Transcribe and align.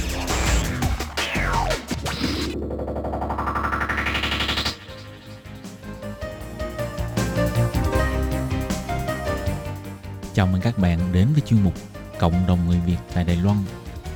Chào 10.41 10.47
mừng 10.47 10.61
các 10.61 10.77
bạn 10.77 10.99
đến 11.11 11.27
với 11.33 11.41
chuyên 11.41 11.63
mục 11.63 11.73
Cộng 12.19 12.33
đồng 12.47 12.59
người 12.67 12.79
Việt 12.85 12.97
tại 13.13 13.23
Đài 13.23 13.35
Loan 13.35 13.57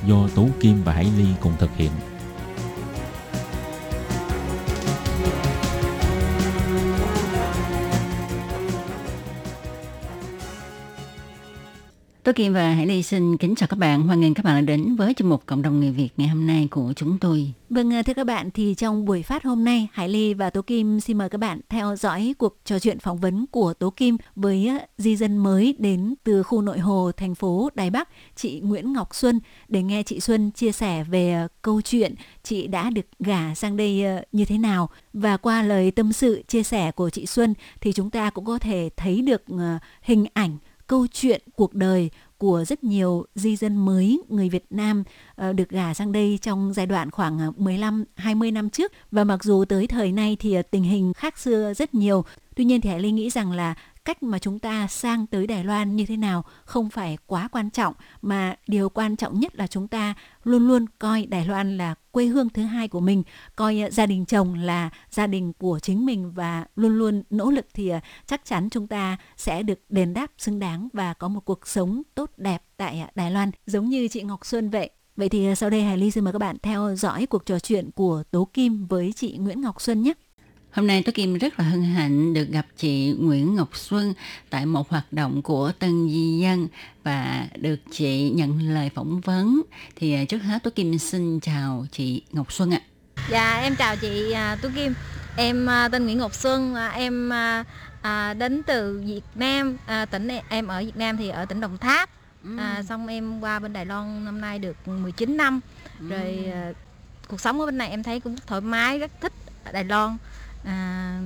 do 0.06 0.28
Tú 0.34 0.48
Kim 0.60 0.82
và 0.84 0.92
Hải 0.92 1.06
Ly 1.16 1.24
cùng 1.40 1.52
thực 1.58 1.70
hiện. 1.76 1.90
Tôi 12.26 12.34
Kim 12.34 12.52
và 12.52 12.74
Hải 12.74 12.86
Ly 12.86 13.02
xin 13.02 13.36
kính 13.36 13.54
chào 13.54 13.66
các 13.66 13.78
bạn. 13.78 14.02
Hoan 14.02 14.20
nghênh 14.20 14.34
các 14.34 14.44
bạn 14.44 14.54
đã 14.54 14.60
đến 14.60 14.96
với 14.96 15.14
chương 15.14 15.28
mục 15.28 15.46
Cộng 15.46 15.62
đồng 15.62 15.80
người 15.80 15.90
Việt 15.90 16.08
ngày 16.16 16.28
hôm 16.28 16.46
nay 16.46 16.68
của 16.70 16.92
chúng 16.96 17.18
tôi. 17.18 17.52
Vâng, 17.70 17.90
ờ, 17.90 18.02
thưa 18.02 18.14
các 18.14 18.24
bạn, 18.24 18.50
thì 18.50 18.74
trong 18.74 19.04
buổi 19.04 19.22
phát 19.22 19.44
hôm 19.44 19.64
nay, 19.64 19.88
Hải 19.92 20.08
Ly 20.08 20.34
và 20.34 20.50
Tố 20.50 20.62
Kim 20.62 21.00
xin 21.00 21.18
mời 21.18 21.28
các 21.28 21.38
bạn 21.38 21.60
theo 21.68 21.96
dõi 21.96 22.34
cuộc 22.38 22.56
trò 22.64 22.78
chuyện 22.78 22.98
phỏng 22.98 23.18
vấn 23.18 23.46
của 23.50 23.74
Tố 23.74 23.90
Kim 23.90 24.16
với 24.36 24.66
ờ, 24.66 24.78
di 24.98 25.16
dân 25.16 25.38
mới 25.38 25.74
đến 25.78 26.14
từ 26.24 26.42
khu 26.42 26.62
nội 26.62 26.78
hồ 26.78 27.10
thành 27.16 27.34
phố 27.34 27.70
Đài 27.74 27.90
Bắc, 27.90 28.08
chị 28.36 28.60
Nguyễn 28.60 28.92
Ngọc 28.92 29.14
Xuân, 29.14 29.40
để 29.68 29.82
nghe 29.82 30.02
chị 30.02 30.20
Xuân 30.20 30.50
chia 30.50 30.72
sẻ 30.72 31.04
về 31.04 31.32
ờ, 31.32 31.48
câu 31.62 31.80
chuyện 31.82 32.14
chị 32.42 32.66
đã 32.66 32.90
được 32.90 33.06
gả 33.18 33.54
sang 33.54 33.76
đây 33.76 34.04
như 34.32 34.44
thế 34.44 34.58
nào. 34.58 34.90
Và 35.12 35.36
qua 35.36 35.62
lời 35.62 35.90
tâm 35.90 36.12
sự 36.12 36.42
chia 36.48 36.62
sẻ 36.62 36.90
của 36.90 37.10
chị 37.10 37.26
Xuân 37.26 37.54
thì 37.80 37.92
chúng 37.92 38.10
ta 38.10 38.30
cũng 38.30 38.44
có 38.44 38.58
thể 38.58 38.90
thấy 38.96 39.22
được 39.22 39.42
hình 40.02 40.26
ảnh 40.32 40.58
câu 40.86 41.06
chuyện 41.12 41.42
cuộc 41.56 41.74
đời 41.74 42.10
của 42.38 42.64
rất 42.64 42.84
nhiều 42.84 43.24
di 43.34 43.56
dân 43.56 43.76
mới, 43.76 44.22
người 44.28 44.48
Việt 44.48 44.64
Nam 44.70 45.04
ờ, 45.34 45.52
được 45.52 45.68
gả 45.68 45.94
sang 45.94 46.12
đây 46.12 46.38
trong 46.42 46.72
giai 46.74 46.86
đoạn 46.86 47.10
khoảng 47.10 47.38
ờ, 47.38 47.52
15-20 47.56 48.52
năm 48.52 48.70
trước. 48.70 48.92
Và 49.10 49.24
mặc 49.24 49.44
dù 49.44 49.64
tới 49.64 49.86
thời 49.86 50.12
nay 50.12 50.36
thì 50.40 50.54
ờ, 50.54 50.62
tình 50.62 50.82
hình 50.82 51.12
khác 51.14 51.38
xưa 51.38 51.74
rất 51.74 51.94
nhiều, 51.94 52.24
tuy 52.56 52.64
nhiên 52.64 52.80
thì 52.80 52.90
Hải 52.90 53.00
Linh 53.00 53.14
nghĩ 53.14 53.30
rằng 53.30 53.52
là 53.52 53.74
cách 54.04 54.22
mà 54.22 54.38
chúng 54.38 54.58
ta 54.58 54.86
sang 54.86 55.26
tới 55.26 55.46
Đài 55.46 55.64
Loan 55.64 55.96
như 55.96 56.06
thế 56.06 56.16
nào 56.16 56.44
không 56.64 56.90
phải 56.90 57.18
quá 57.26 57.48
quan 57.52 57.70
trọng, 57.70 57.94
mà 58.22 58.54
điều 58.66 58.88
quan 58.88 59.16
trọng 59.16 59.40
nhất 59.40 59.56
là 59.56 59.66
chúng 59.66 59.88
ta 59.88 60.14
luôn 60.44 60.68
luôn 60.68 60.86
coi 60.98 61.26
Đài 61.26 61.46
Loan 61.46 61.76
là 61.76 61.94
quê 62.16 62.26
hương 62.26 62.48
thứ 62.48 62.62
hai 62.62 62.88
của 62.88 63.00
mình, 63.00 63.22
coi 63.56 63.80
à, 63.80 63.90
gia 63.90 64.06
đình 64.06 64.24
chồng 64.24 64.54
là 64.54 64.90
gia 65.10 65.26
đình 65.26 65.52
của 65.52 65.78
chính 65.78 66.06
mình 66.06 66.32
và 66.32 66.64
luôn 66.76 66.98
luôn 66.98 67.22
nỗ 67.30 67.50
lực 67.50 67.66
thì 67.74 67.88
à, 67.88 68.00
chắc 68.26 68.44
chắn 68.44 68.68
chúng 68.70 68.86
ta 68.86 69.16
sẽ 69.36 69.62
được 69.62 69.80
đền 69.88 70.14
đáp 70.14 70.26
xứng 70.38 70.58
đáng 70.58 70.88
và 70.92 71.12
có 71.12 71.28
một 71.28 71.40
cuộc 71.44 71.66
sống 71.66 72.02
tốt 72.14 72.30
đẹp 72.36 72.62
tại 72.76 73.00
à, 73.00 73.10
Đài 73.14 73.30
Loan 73.30 73.50
giống 73.66 73.88
như 73.88 74.08
chị 74.08 74.22
Ngọc 74.22 74.46
Xuân 74.46 74.70
vậy. 74.70 74.90
Vậy 75.16 75.28
thì 75.28 75.54
sau 75.54 75.70
đây 75.70 75.82
Hải 75.82 75.96
Ly 75.96 76.10
xin 76.10 76.24
mời 76.24 76.32
các 76.32 76.38
bạn 76.38 76.56
theo 76.62 76.94
dõi 76.96 77.26
cuộc 77.26 77.46
trò 77.46 77.58
chuyện 77.58 77.90
của 77.90 78.22
Tố 78.30 78.48
Kim 78.52 78.86
với 78.86 79.12
chị 79.16 79.36
Nguyễn 79.36 79.60
Ngọc 79.60 79.80
Xuân 79.80 80.02
nhé. 80.02 80.12
Hôm 80.76 80.86
nay 80.86 81.02
tôi 81.02 81.12
Kim 81.12 81.38
rất 81.38 81.58
là 81.58 81.64
hân 81.64 81.82
hạnh 81.82 82.34
được 82.34 82.48
gặp 82.50 82.66
chị 82.76 83.14
Nguyễn 83.18 83.54
Ngọc 83.54 83.76
Xuân 83.76 84.14
tại 84.50 84.66
một 84.66 84.90
hoạt 84.90 85.12
động 85.12 85.42
của 85.42 85.72
Tân 85.78 86.08
Di 86.08 86.38
Dân 86.38 86.68
và 87.04 87.46
được 87.56 87.76
chị 87.90 88.30
nhận 88.30 88.74
lời 88.74 88.90
phỏng 88.94 89.20
vấn. 89.20 89.62
Thì 89.96 90.14
à, 90.14 90.24
trước 90.24 90.38
hết 90.38 90.58
tôi 90.62 90.70
Kim 90.70 90.98
xin 90.98 91.40
chào 91.40 91.86
chị 91.92 92.22
Ngọc 92.32 92.52
Xuân 92.52 92.74
ạ. 92.74 92.80
Dạ 93.30 93.60
em 93.62 93.76
chào 93.76 93.96
chị 93.96 94.32
à, 94.32 94.56
Tú 94.62 94.68
Kim. 94.74 94.94
Em 95.36 95.66
à, 95.70 95.88
tên 95.88 96.04
Nguyễn 96.04 96.18
Ngọc 96.18 96.34
Xuân 96.34 96.74
Em 96.94 97.30
đến 98.38 98.62
từ 98.66 99.02
Việt 99.04 99.24
Nam 99.34 99.76
Tỉnh 100.10 100.28
em- 100.48 100.66
ở 100.66 100.80
Việt 100.80 100.96
Nam 100.96 101.16
thì 101.16 101.28
ở 101.28 101.44
tỉnh 101.44 101.60
Đồng 101.60 101.78
Tháp. 101.78 102.10
À, 102.58 102.82
Xong 102.88 103.06
em 103.06 103.40
qua 103.40 103.58
bên 103.58 103.72
Đài 103.72 103.86
Loan 103.86 104.24
năm 104.24 104.40
nay 104.40 104.58
được 104.58 104.88
19 104.88 105.36
năm. 105.36 105.60
Rồi 106.08 106.52
cuộc 107.28 107.40
sống 107.40 107.60
ở 107.60 107.66
bên 107.66 107.78
này 107.78 107.90
em 107.90 108.02
thấy 108.02 108.20
cũng 108.20 108.36
thoải 108.46 108.60
mái 108.60 108.98
Rất 108.98 109.10
thích 109.20 109.32
ở 109.64 109.72
Đài 109.72 109.84
Loan 109.84 110.16
à, 110.66 111.20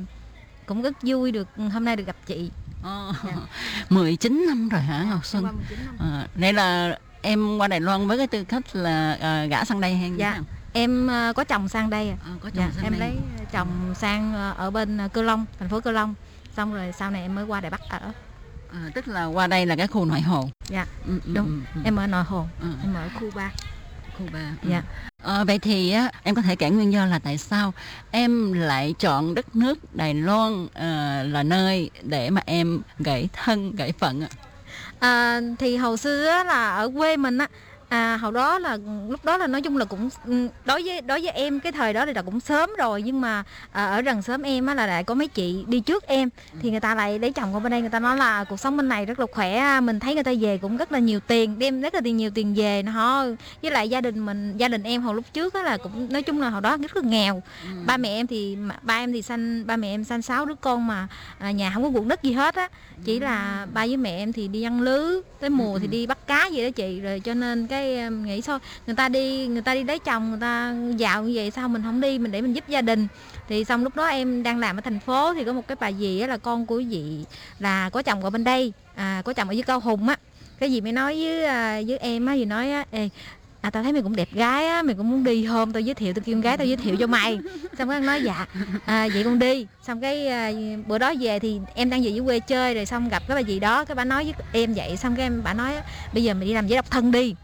Cũng 0.67 0.83
rất 0.83 0.97
vui 1.03 1.33
được 1.33 1.49
hôm 1.73 1.85
nay 1.85 1.97
được 1.97 2.07
gặp 2.07 2.17
chị 2.27 2.51
Ồ, 2.85 3.13
Dạ. 3.25 3.33
19 3.91 4.45
năm 4.49 4.69
rồi 4.69 4.81
hả 4.81 5.03
Ngọc 5.05 5.27
Xuân? 5.27 5.43
19 5.45 5.79
năm. 5.87 5.97
À, 6.13 6.27
đây 6.35 6.53
là 6.53 6.99
em 7.23 7.59
qua 7.59 7.69
Đài 7.69 7.81
Loan 7.81 8.09
với 8.09 8.19
cái 8.19 8.27
tư 8.27 8.45
cách 8.45 8.63
là 8.73 9.17
à, 9.21 9.45
gả 9.45 9.65
sang 9.65 9.81
đây 9.81 9.95
hay 9.97 10.13
Dạ. 10.17 10.35
nào? 10.35 10.43
Em 10.73 11.11
à, 11.11 11.33
có 11.37 11.45
chồng 11.45 11.69
sang 11.69 11.91
đây 11.91 12.11
à. 12.11 12.17
À, 12.25 12.31
có 12.41 12.51
chồng 12.51 12.65
Dạ, 12.67 12.71
sang 12.75 12.85
em 12.85 12.93
đây. 12.93 13.01
lấy 13.01 13.17
chồng 13.53 13.95
sang 13.99 14.35
ở 14.57 14.71
bên 14.71 14.99
Cơ 15.13 15.23
Long, 15.23 15.47
thành 15.59 15.69
phố 15.69 15.81
Cơ 15.81 15.91
Long 15.93 16.15
Xong 16.57 16.75
rồi 16.75 16.93
sau 16.99 17.11
này 17.11 17.23
em 17.23 17.35
mới 17.35 17.45
qua 17.45 17.61
Đài 17.61 17.71
Bắc 17.71 17.81
ở 17.89 18.01
À, 18.73 18.91
tức 18.95 19.09
là 19.09 19.25
qua 19.25 19.47
đây 19.47 19.67
là 19.67 19.77
cái 19.77 19.87
khu 19.87 20.05
nội 20.05 20.21
hồ. 20.21 20.51
Dạ, 20.69 20.87
Ừ, 21.07 21.21
ừ, 21.25 21.33
đúng. 21.35 21.47
ừ, 21.47 21.61
ừ. 21.75 21.81
em 21.85 21.97
ở 21.97 22.07
nội 22.07 22.25
hồ 22.25 22.47
Ừ, 22.61 22.69
em 22.83 22.95
ở 22.95 23.09
khu 23.21 23.31
3 23.35 23.51
khu 24.21 24.27
ba. 24.33 24.55
ừ. 24.63 24.69
Dạ. 24.71 24.83
Ờ, 25.23 25.45
vậy 25.45 25.59
thì 25.59 25.91
á, 25.91 26.11
em 26.23 26.35
có 26.35 26.43
thể 26.43 26.57
kể 26.57 26.71
nguyên 26.71 26.93
do 26.93 27.07
là 27.07 27.19
tại 27.19 27.39
sao 27.39 27.73
em 28.11 28.53
lại 28.53 28.95
chọn 28.99 29.35
đất 29.35 29.57
nước 29.57 29.95
Đài 29.95 30.15
Loan 30.15 30.67
ờ, 30.75 31.23
là 31.23 31.43
nơi 31.43 31.91
để 32.03 32.31
mà 32.31 32.41
em 32.47 32.81
gãy 32.99 33.29
thân 33.33 33.77
gãy 33.77 33.93
phận 33.93 34.21
ạ? 34.21 34.29
à, 34.99 35.41
thì 35.59 35.77
hồi 35.77 35.97
xưa 35.97 36.27
á, 36.27 36.45
là 36.45 36.77
ở 36.77 36.91
quê 36.97 37.17
mình 37.17 37.39
á 37.39 37.49
à, 37.91 38.17
hồi 38.17 38.33
đó 38.33 38.59
là 38.59 38.79
lúc 39.09 39.25
đó 39.25 39.37
là 39.37 39.47
nói 39.47 39.63
chung 39.63 39.77
là 39.77 39.85
cũng 39.85 40.09
ừ, 40.27 40.49
đối 40.65 40.83
với 40.83 41.01
đối 41.01 41.21
với 41.21 41.31
em 41.31 41.61
cái 41.61 41.73
thời 41.73 41.93
đó 41.93 42.07
thì 42.07 42.13
là 42.13 42.23
cũng 42.23 42.41
sớm 42.41 42.71
rồi 42.79 43.03
nhưng 43.03 43.21
mà 43.21 43.45
à, 43.73 43.87
ở 43.87 44.01
gần 44.01 44.23
sớm 44.23 44.43
em 44.43 44.67
á 44.67 44.75
là 44.75 44.87
lại 44.87 45.05
có 45.05 45.15
mấy 45.15 45.29
chị 45.29 45.65
đi 45.69 45.81
trước 45.81 46.07
em 46.07 46.29
thì 46.61 46.71
người 46.71 46.81
ta 46.81 46.95
lại 46.95 47.19
lấy 47.19 47.33
chồng 47.33 47.55
qua 47.55 47.61
bên 47.61 47.71
đây 47.71 47.81
người 47.81 47.91
ta 47.91 48.01
nói 48.01 48.17
là 48.17 48.45
cuộc 48.45 48.61
sống 48.61 48.77
bên 48.77 48.89
này 48.89 49.07
rất 49.07 49.21
là 49.21 49.27
khỏe 49.33 49.81
mình 49.81 50.01
thấy 50.01 50.15
người 50.15 50.25
ta 50.25 50.33
về 50.41 50.59
cũng 50.59 50.77
rất 50.77 50.93
là 50.93 50.99
nhiều 50.99 51.21
tiền 51.21 51.59
đem 51.59 51.81
rất 51.81 51.95
là 51.95 52.01
tiền 52.05 52.17
nhiều 52.17 52.31
tiền 52.35 52.55
về 52.55 52.83
nó 52.83 53.25
với 53.63 53.71
lại 53.71 53.89
gia 53.89 54.01
đình 54.01 54.27
mình 54.27 54.57
gia 54.57 54.69
đình 54.69 54.83
em 54.83 55.03
hồi 55.03 55.15
lúc 55.15 55.25
trước 55.33 55.55
á 55.55 55.63
là 55.63 55.77
cũng 55.77 56.13
nói 56.13 56.23
chung 56.23 56.41
là 56.41 56.51
hồi 56.51 56.61
đó 56.61 56.77
rất 56.77 56.97
là 56.97 57.03
nghèo. 57.03 57.43
Ba 57.87 57.97
mẹ 57.97 58.09
em 58.09 58.27
thì 58.27 58.57
ba 58.83 58.95
em 58.95 59.13
thì 59.13 59.23
sanh 59.23 59.67
ba 59.67 59.77
mẹ 59.77 59.95
em 59.95 60.05
sanh 60.05 60.23
sáu 60.23 60.47
đứa 60.47 60.55
con 60.55 60.87
mà 60.87 61.09
à, 61.39 61.51
nhà 61.51 61.71
không 61.75 61.83
có 61.83 61.91
ruộng 61.95 62.09
đất 62.09 62.23
gì 62.23 62.33
hết 62.33 62.55
á. 62.55 62.69
Chỉ 63.05 63.21
là 63.21 63.67
ba 63.73 63.87
với 63.87 63.97
mẹ 63.97 64.19
em 64.19 64.33
thì 64.33 64.49
đi 64.49 64.63
ăn 64.63 64.81
lưới 64.81 65.21
tới 65.41 65.51
mùa 65.51 65.79
thì 65.79 65.87
đi 65.87 66.07
bắt 66.07 66.27
cá 66.27 66.49
vậy 66.53 66.65
đó 66.65 66.71
chị 66.71 67.01
rồi 67.01 67.21
cho 67.21 67.35
nên 67.35 67.67
cái 67.67 67.80
em 67.81 68.25
nghĩ 68.27 68.41
thôi 68.41 68.59
người 68.87 68.97
ta 68.97 69.09
đi 69.09 69.47
người 69.47 69.63
ta 69.63 69.75
đi 69.75 69.85
lấy 69.85 69.99
chồng 69.99 70.31
người 70.31 70.41
ta 70.41 70.75
giàu 70.97 71.23
như 71.23 71.33
vậy 71.35 71.51
sao 71.51 71.69
mình 71.69 71.83
không 71.83 72.01
đi 72.01 72.19
mình 72.19 72.33
để 72.33 72.41
mình 72.41 72.53
giúp 72.53 72.65
gia 72.69 72.83
đình. 72.83 73.07
Thì 73.49 73.65
xong 73.65 73.85
lúc 73.85 73.97
đó 73.97 74.07
em 74.07 74.43
đang 74.43 74.59
làm 74.59 74.79
ở 74.79 74.81
thành 74.81 75.01
phố 75.01 75.35
thì 75.35 75.45
có 75.45 75.53
một 75.53 75.69
cái 75.69 75.77
bà 75.81 75.93
dì 75.93 76.21
á 76.21 76.27
là 76.27 76.37
con 76.37 76.67
của 76.67 76.83
dì 76.91 77.25
là 77.59 77.91
có 77.91 78.03
chồng 78.03 78.25
ở 78.25 78.31
bên 78.31 78.45
đây 78.45 78.73
à, 78.95 79.23
có 79.25 79.33
chồng 79.33 79.49
ở 79.49 79.53
dưới 79.53 79.63
cao 79.63 79.81
hùng 79.81 80.09
á. 80.09 80.17
Cái 80.59 80.73
gì 80.73 80.81
mới 80.81 80.93
nói 80.93 81.15
với 81.23 81.45
à, 81.45 81.81
với 81.87 81.99
em 81.99 82.27
á 82.27 82.35
gì 82.35 82.45
nói 82.45 82.71
á 82.71 82.85
Ê, 82.91 83.09
à 83.61 83.71
tao 83.71 83.83
thấy 83.83 83.93
mày 83.93 84.03
cũng 84.03 84.17
đẹp 84.17 84.29
gái 84.33 84.67
á 84.67 84.83
mày 84.83 84.95
cũng 84.95 85.11
muốn 85.11 85.25
đi 85.25 85.45
hôm 85.45 85.73
tao 85.73 85.81
giới 85.81 85.95
thiệu 85.95 86.15
tao 86.15 86.23
kêu 86.27 86.35
con 86.35 86.41
gái 86.41 86.57
tao 86.57 86.67
giới 86.67 86.77
thiệu 86.77 86.97
cho 86.97 87.07
mày. 87.07 87.39
Xong 87.79 87.89
cái 87.89 87.97
anh 87.97 88.07
nói 88.07 88.23
dạ. 88.23 88.47
À, 88.85 89.09
vậy 89.15 89.25
con 89.25 89.39
đi. 89.39 89.67
Xong 89.83 90.01
cái 90.01 90.29
à, 90.29 90.53
bữa 90.87 90.99
đó 90.99 91.15
về 91.21 91.39
thì 91.39 91.61
em 91.75 91.91
đang 91.91 92.03
về 92.03 92.11
dưới 92.11 92.25
quê 92.25 92.41
chơi 92.41 92.75
rồi 92.75 92.87
xong 92.87 93.09
gặp 93.09 93.23
cái 93.29 93.35
bà 93.35 93.41
gì 93.41 93.61
đó 93.61 93.85
cái 93.85 93.95
bà 93.95 94.05
nói 94.05 94.25
với 94.25 94.35
em 94.53 94.75
vậy. 94.75 94.97
Xong 94.97 95.17
cái 95.17 95.27
em 95.27 95.43
bà 95.45 95.55
nói 95.55 95.73
bây 96.13 96.25
giờ 96.25 96.35
mày 96.35 96.47
đi 96.47 96.55
làm 96.55 96.67
giấy 96.67 96.77
độc 96.77 96.91
thân 96.91 97.13
đi. 97.13 97.35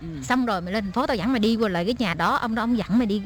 Ừ. 0.00 0.06
xong 0.22 0.46
rồi 0.46 0.60
mày 0.60 0.72
lên 0.72 0.84
thành 0.84 0.92
phố 0.92 1.06
tao 1.06 1.16
dẫn 1.16 1.32
mày 1.32 1.38
đi 1.40 1.56
qua 1.56 1.68
lại 1.68 1.84
cái 1.84 1.94
nhà 1.98 2.14
đó 2.14 2.34
ông 2.34 2.54
đó 2.54 2.62
ông 2.62 2.78
dẫn 2.78 2.86
mày 2.98 3.06
đi 3.06 3.22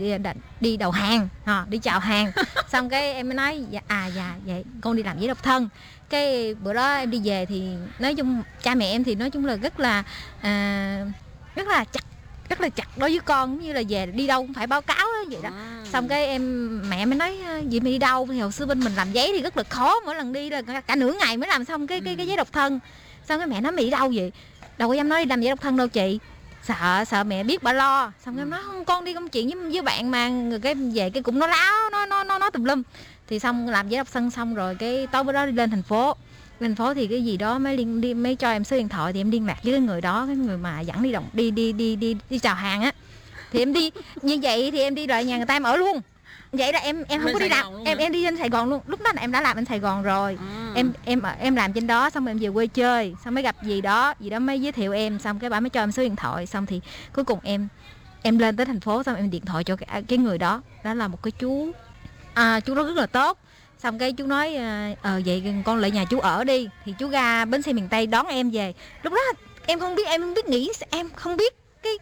đi 0.60 0.76
đầu 0.76 0.90
hàng 0.90 1.28
ha, 1.44 1.64
đi 1.68 1.78
chào 1.78 1.98
hàng. 2.00 2.32
Xong 2.72 2.88
cái 2.88 3.12
em 3.12 3.28
mới 3.28 3.34
nói 3.34 3.64
dạ, 3.70 3.80
à 3.86 4.06
dạ 4.06 4.34
vậy 4.46 4.64
con 4.80 4.96
đi 4.96 5.02
làm 5.02 5.18
giấy 5.18 5.28
độc 5.28 5.42
thân. 5.42 5.68
Cái 6.10 6.54
bữa 6.54 6.72
đó 6.72 6.94
em 6.94 7.10
đi 7.10 7.20
về 7.24 7.46
thì 7.46 7.62
nói 7.98 8.14
chung 8.14 8.42
cha 8.62 8.74
mẹ 8.74 8.86
em 8.86 9.04
thì 9.04 9.14
nói 9.14 9.30
chung 9.30 9.44
là 9.44 9.56
rất 9.56 9.80
là 9.80 10.02
à, 10.40 11.04
rất 11.54 11.68
là 11.68 11.84
chặt 11.84 12.04
rất 12.48 12.60
là 12.60 12.68
chặt 12.68 12.98
đối 12.98 13.10
với 13.10 13.20
con 13.20 13.56
cũng 13.56 13.66
như 13.66 13.72
là 13.72 13.82
về 13.88 14.06
đi 14.06 14.26
đâu 14.26 14.42
cũng 14.42 14.54
phải 14.54 14.66
báo 14.66 14.80
cáo 14.82 14.96
đó, 15.06 15.24
vậy 15.30 15.40
đó. 15.42 15.50
Xong 15.92 16.08
cái 16.08 16.26
em 16.26 16.82
mẹ 16.90 17.06
mới 17.06 17.18
nói 17.18 17.38
"Ờ, 17.46 17.62
vậy 17.70 17.80
mày 17.80 17.92
đi 17.92 17.98
đâu? 17.98 18.28
Thì 18.30 18.40
hồi 18.40 18.52
xưa 18.52 18.66
bên 18.66 18.80
mình 18.80 18.94
làm 18.94 19.12
giấy 19.12 19.32
thì 19.36 19.42
rất 19.42 19.56
là 19.56 19.62
khó 19.62 19.94
mỗi 20.06 20.14
lần 20.14 20.32
đi 20.32 20.50
là 20.50 20.62
cả, 20.62 20.80
cả 20.80 20.96
nửa 20.96 21.12
ngày 21.20 21.36
mới 21.36 21.48
làm 21.48 21.64
xong 21.64 21.86
cái 21.86 22.00
cái 22.00 22.16
cái 22.16 22.26
giấy 22.26 22.36
độc 22.36 22.52
thân. 22.52 22.80
Xong 23.28 23.38
cái 23.40 23.46
mẹ 23.46 23.60
nói 23.60 23.72
mày 23.72 23.84
đi 23.84 23.90
đâu 23.90 24.12
vậy? 24.14 24.32
Đâu 24.78 24.88
có 24.88 24.94
dám 24.94 25.08
nói 25.08 25.24
đi 25.24 25.28
làm 25.28 25.40
giấy 25.40 25.50
độc 25.50 25.60
thân 25.60 25.76
đâu 25.76 25.88
chị 25.88 26.18
sợ 26.64 27.04
sợ 27.04 27.24
mẹ 27.24 27.44
biết 27.44 27.62
bà 27.62 27.72
lo. 27.72 28.12
Xong 28.24 28.36
cái 28.36 28.42
em 28.42 28.50
nói 28.50 28.60
không 28.66 28.84
con 28.84 29.04
đi 29.04 29.14
công 29.14 29.28
chuyện 29.28 29.48
với, 29.48 29.70
với 29.70 29.82
bạn 29.82 30.10
mà. 30.10 30.30
Rồi 30.50 30.60
cái 30.62 30.74
về 30.74 31.10
cái 31.10 31.22
cũng 31.22 31.38
nó 31.38 31.46
láo 31.46 31.90
nó 31.92 32.06
nó 32.06 32.24
nó 32.24 32.38
nó 32.38 32.50
tùm 32.50 32.64
lum. 32.64 32.82
Thì 33.28 33.38
xong 33.38 33.68
làm 33.68 33.88
giấy 33.88 33.98
độc 33.98 34.12
thân 34.12 34.30
xong 34.30 34.54
rồi 34.54 34.74
cái 34.74 35.06
tối 35.12 35.24
bữa 35.24 35.32
đó 35.32 35.46
đi 35.46 35.52
lên 35.52 35.70
thành 35.70 35.82
phố. 35.82 36.16
Lên 36.60 36.70
thành 36.70 36.76
phố 36.76 36.94
thì 36.94 37.06
cái 37.06 37.24
gì 37.24 37.36
đó 37.36 37.58
mới 37.58 37.76
liên 37.76 38.00
đi 38.00 38.14
mới 38.14 38.36
cho 38.36 38.50
em 38.50 38.64
số 38.64 38.76
điện 38.76 38.88
thoại 38.88 39.12
thì 39.12 39.20
em 39.20 39.30
liên 39.30 39.46
lạc 39.46 39.56
với 39.62 39.72
cái 39.72 39.80
người 39.80 40.00
đó 40.00 40.26
cái 40.26 40.36
người 40.36 40.58
mà 40.58 40.80
dẫn 40.80 41.02
đi 41.02 41.12
đồng 41.12 41.28
đi 41.32 41.50
đi 41.50 41.72
đi 41.72 41.96
đi 41.96 42.16
đi 42.30 42.38
chào 42.38 42.54
hàng 42.54 42.82
á. 42.82 42.92
Thì 43.52 43.58
em 43.58 43.72
đi 43.72 43.90
như 44.22 44.38
vậy 44.42 44.70
thì 44.70 44.78
em 44.80 44.94
đi 44.94 45.06
lại 45.06 45.24
nhà 45.24 45.36
người 45.36 45.46
ta 45.46 45.56
em 45.56 45.62
ở 45.62 45.76
luôn 45.76 46.00
vậy 46.52 46.72
là 46.72 46.78
em 46.78 47.04
em 47.08 47.20
không 47.20 47.26
Lên 47.26 47.34
có 47.34 47.40
đi 47.40 47.48
làm. 47.48 47.66
Em 47.84 47.98
hả? 47.98 48.04
em 48.04 48.12
đi 48.12 48.24
lên 48.24 48.36
Sài 48.36 48.48
Gòn 48.48 48.70
luôn. 48.70 48.80
Lúc 48.86 49.00
đó 49.02 49.10
là 49.14 49.20
em 49.20 49.32
đã 49.32 49.40
làm 49.40 49.56
bên 49.56 49.64
Sài 49.64 49.78
Gòn 49.78 50.02
rồi. 50.02 50.38
À. 50.40 50.72
em 50.74 50.92
em 51.04 51.22
em 51.40 51.56
làm 51.56 51.72
trên 51.72 51.86
đó 51.86 52.10
xong 52.10 52.24
rồi 52.24 52.30
em 52.30 52.38
về 52.38 52.50
quê 52.54 52.66
chơi 52.66 53.14
xong 53.24 53.34
mới 53.34 53.42
gặp 53.42 53.62
gì 53.62 53.80
đó. 53.80 54.14
Gì 54.20 54.30
đó 54.30 54.38
mới 54.38 54.60
giới 54.60 54.72
thiệu 54.72 54.92
em 54.92 55.18
xong 55.18 55.38
cái 55.38 55.50
bà 55.50 55.60
mới 55.60 55.70
cho 55.70 55.82
em 55.82 55.92
số 55.92 56.02
điện 56.02 56.16
thoại. 56.16 56.46
Xong 56.46 56.66
thì 56.66 56.80
cuối 57.12 57.24
cùng 57.24 57.38
em 57.42 57.68
em 58.22 58.38
lên 58.38 58.56
tới 58.56 58.66
thành 58.66 58.80
phố 58.80 59.02
xong 59.02 59.16
em 59.16 59.30
điện 59.30 59.44
thoại 59.44 59.64
cho 59.64 59.76
cái, 59.76 60.02
cái 60.02 60.18
người 60.18 60.38
đó. 60.38 60.62
Đó 60.84 60.94
là 60.94 61.08
một 61.08 61.22
cái 61.22 61.30
chú 61.30 61.72
à, 62.34 62.60
chú 62.60 62.74
đó 62.74 62.82
rất 62.82 62.96
là 62.96 63.06
tốt. 63.06 63.38
Xong 63.78 63.98
cái 63.98 64.12
chú 64.12 64.26
nói 64.26 64.56
ờ 64.56 64.94
ờ, 65.02 65.20
vậy 65.26 65.54
con 65.64 65.78
lại 65.78 65.90
nhà 65.90 66.04
chú 66.04 66.20
ở 66.20 66.44
đi. 66.44 66.68
Thì 66.84 66.94
chú 66.98 67.08
ra 67.08 67.44
bến 67.44 67.62
xe 67.62 67.72
miền 67.72 67.88
tây 67.88 68.06
đón 68.06 68.26
em 68.26 68.50
về. 68.50 68.72
Lúc 69.02 69.12
đó 69.12 69.20
em 69.66 69.80
không 69.80 69.94
biết 69.94 70.06
em 70.06 70.20
không 70.20 70.34
biết 70.34 70.46
nghĩ 70.48 70.70
em 70.90 71.10
không 71.16 71.36
biết 71.36 71.54
cái 71.82 71.92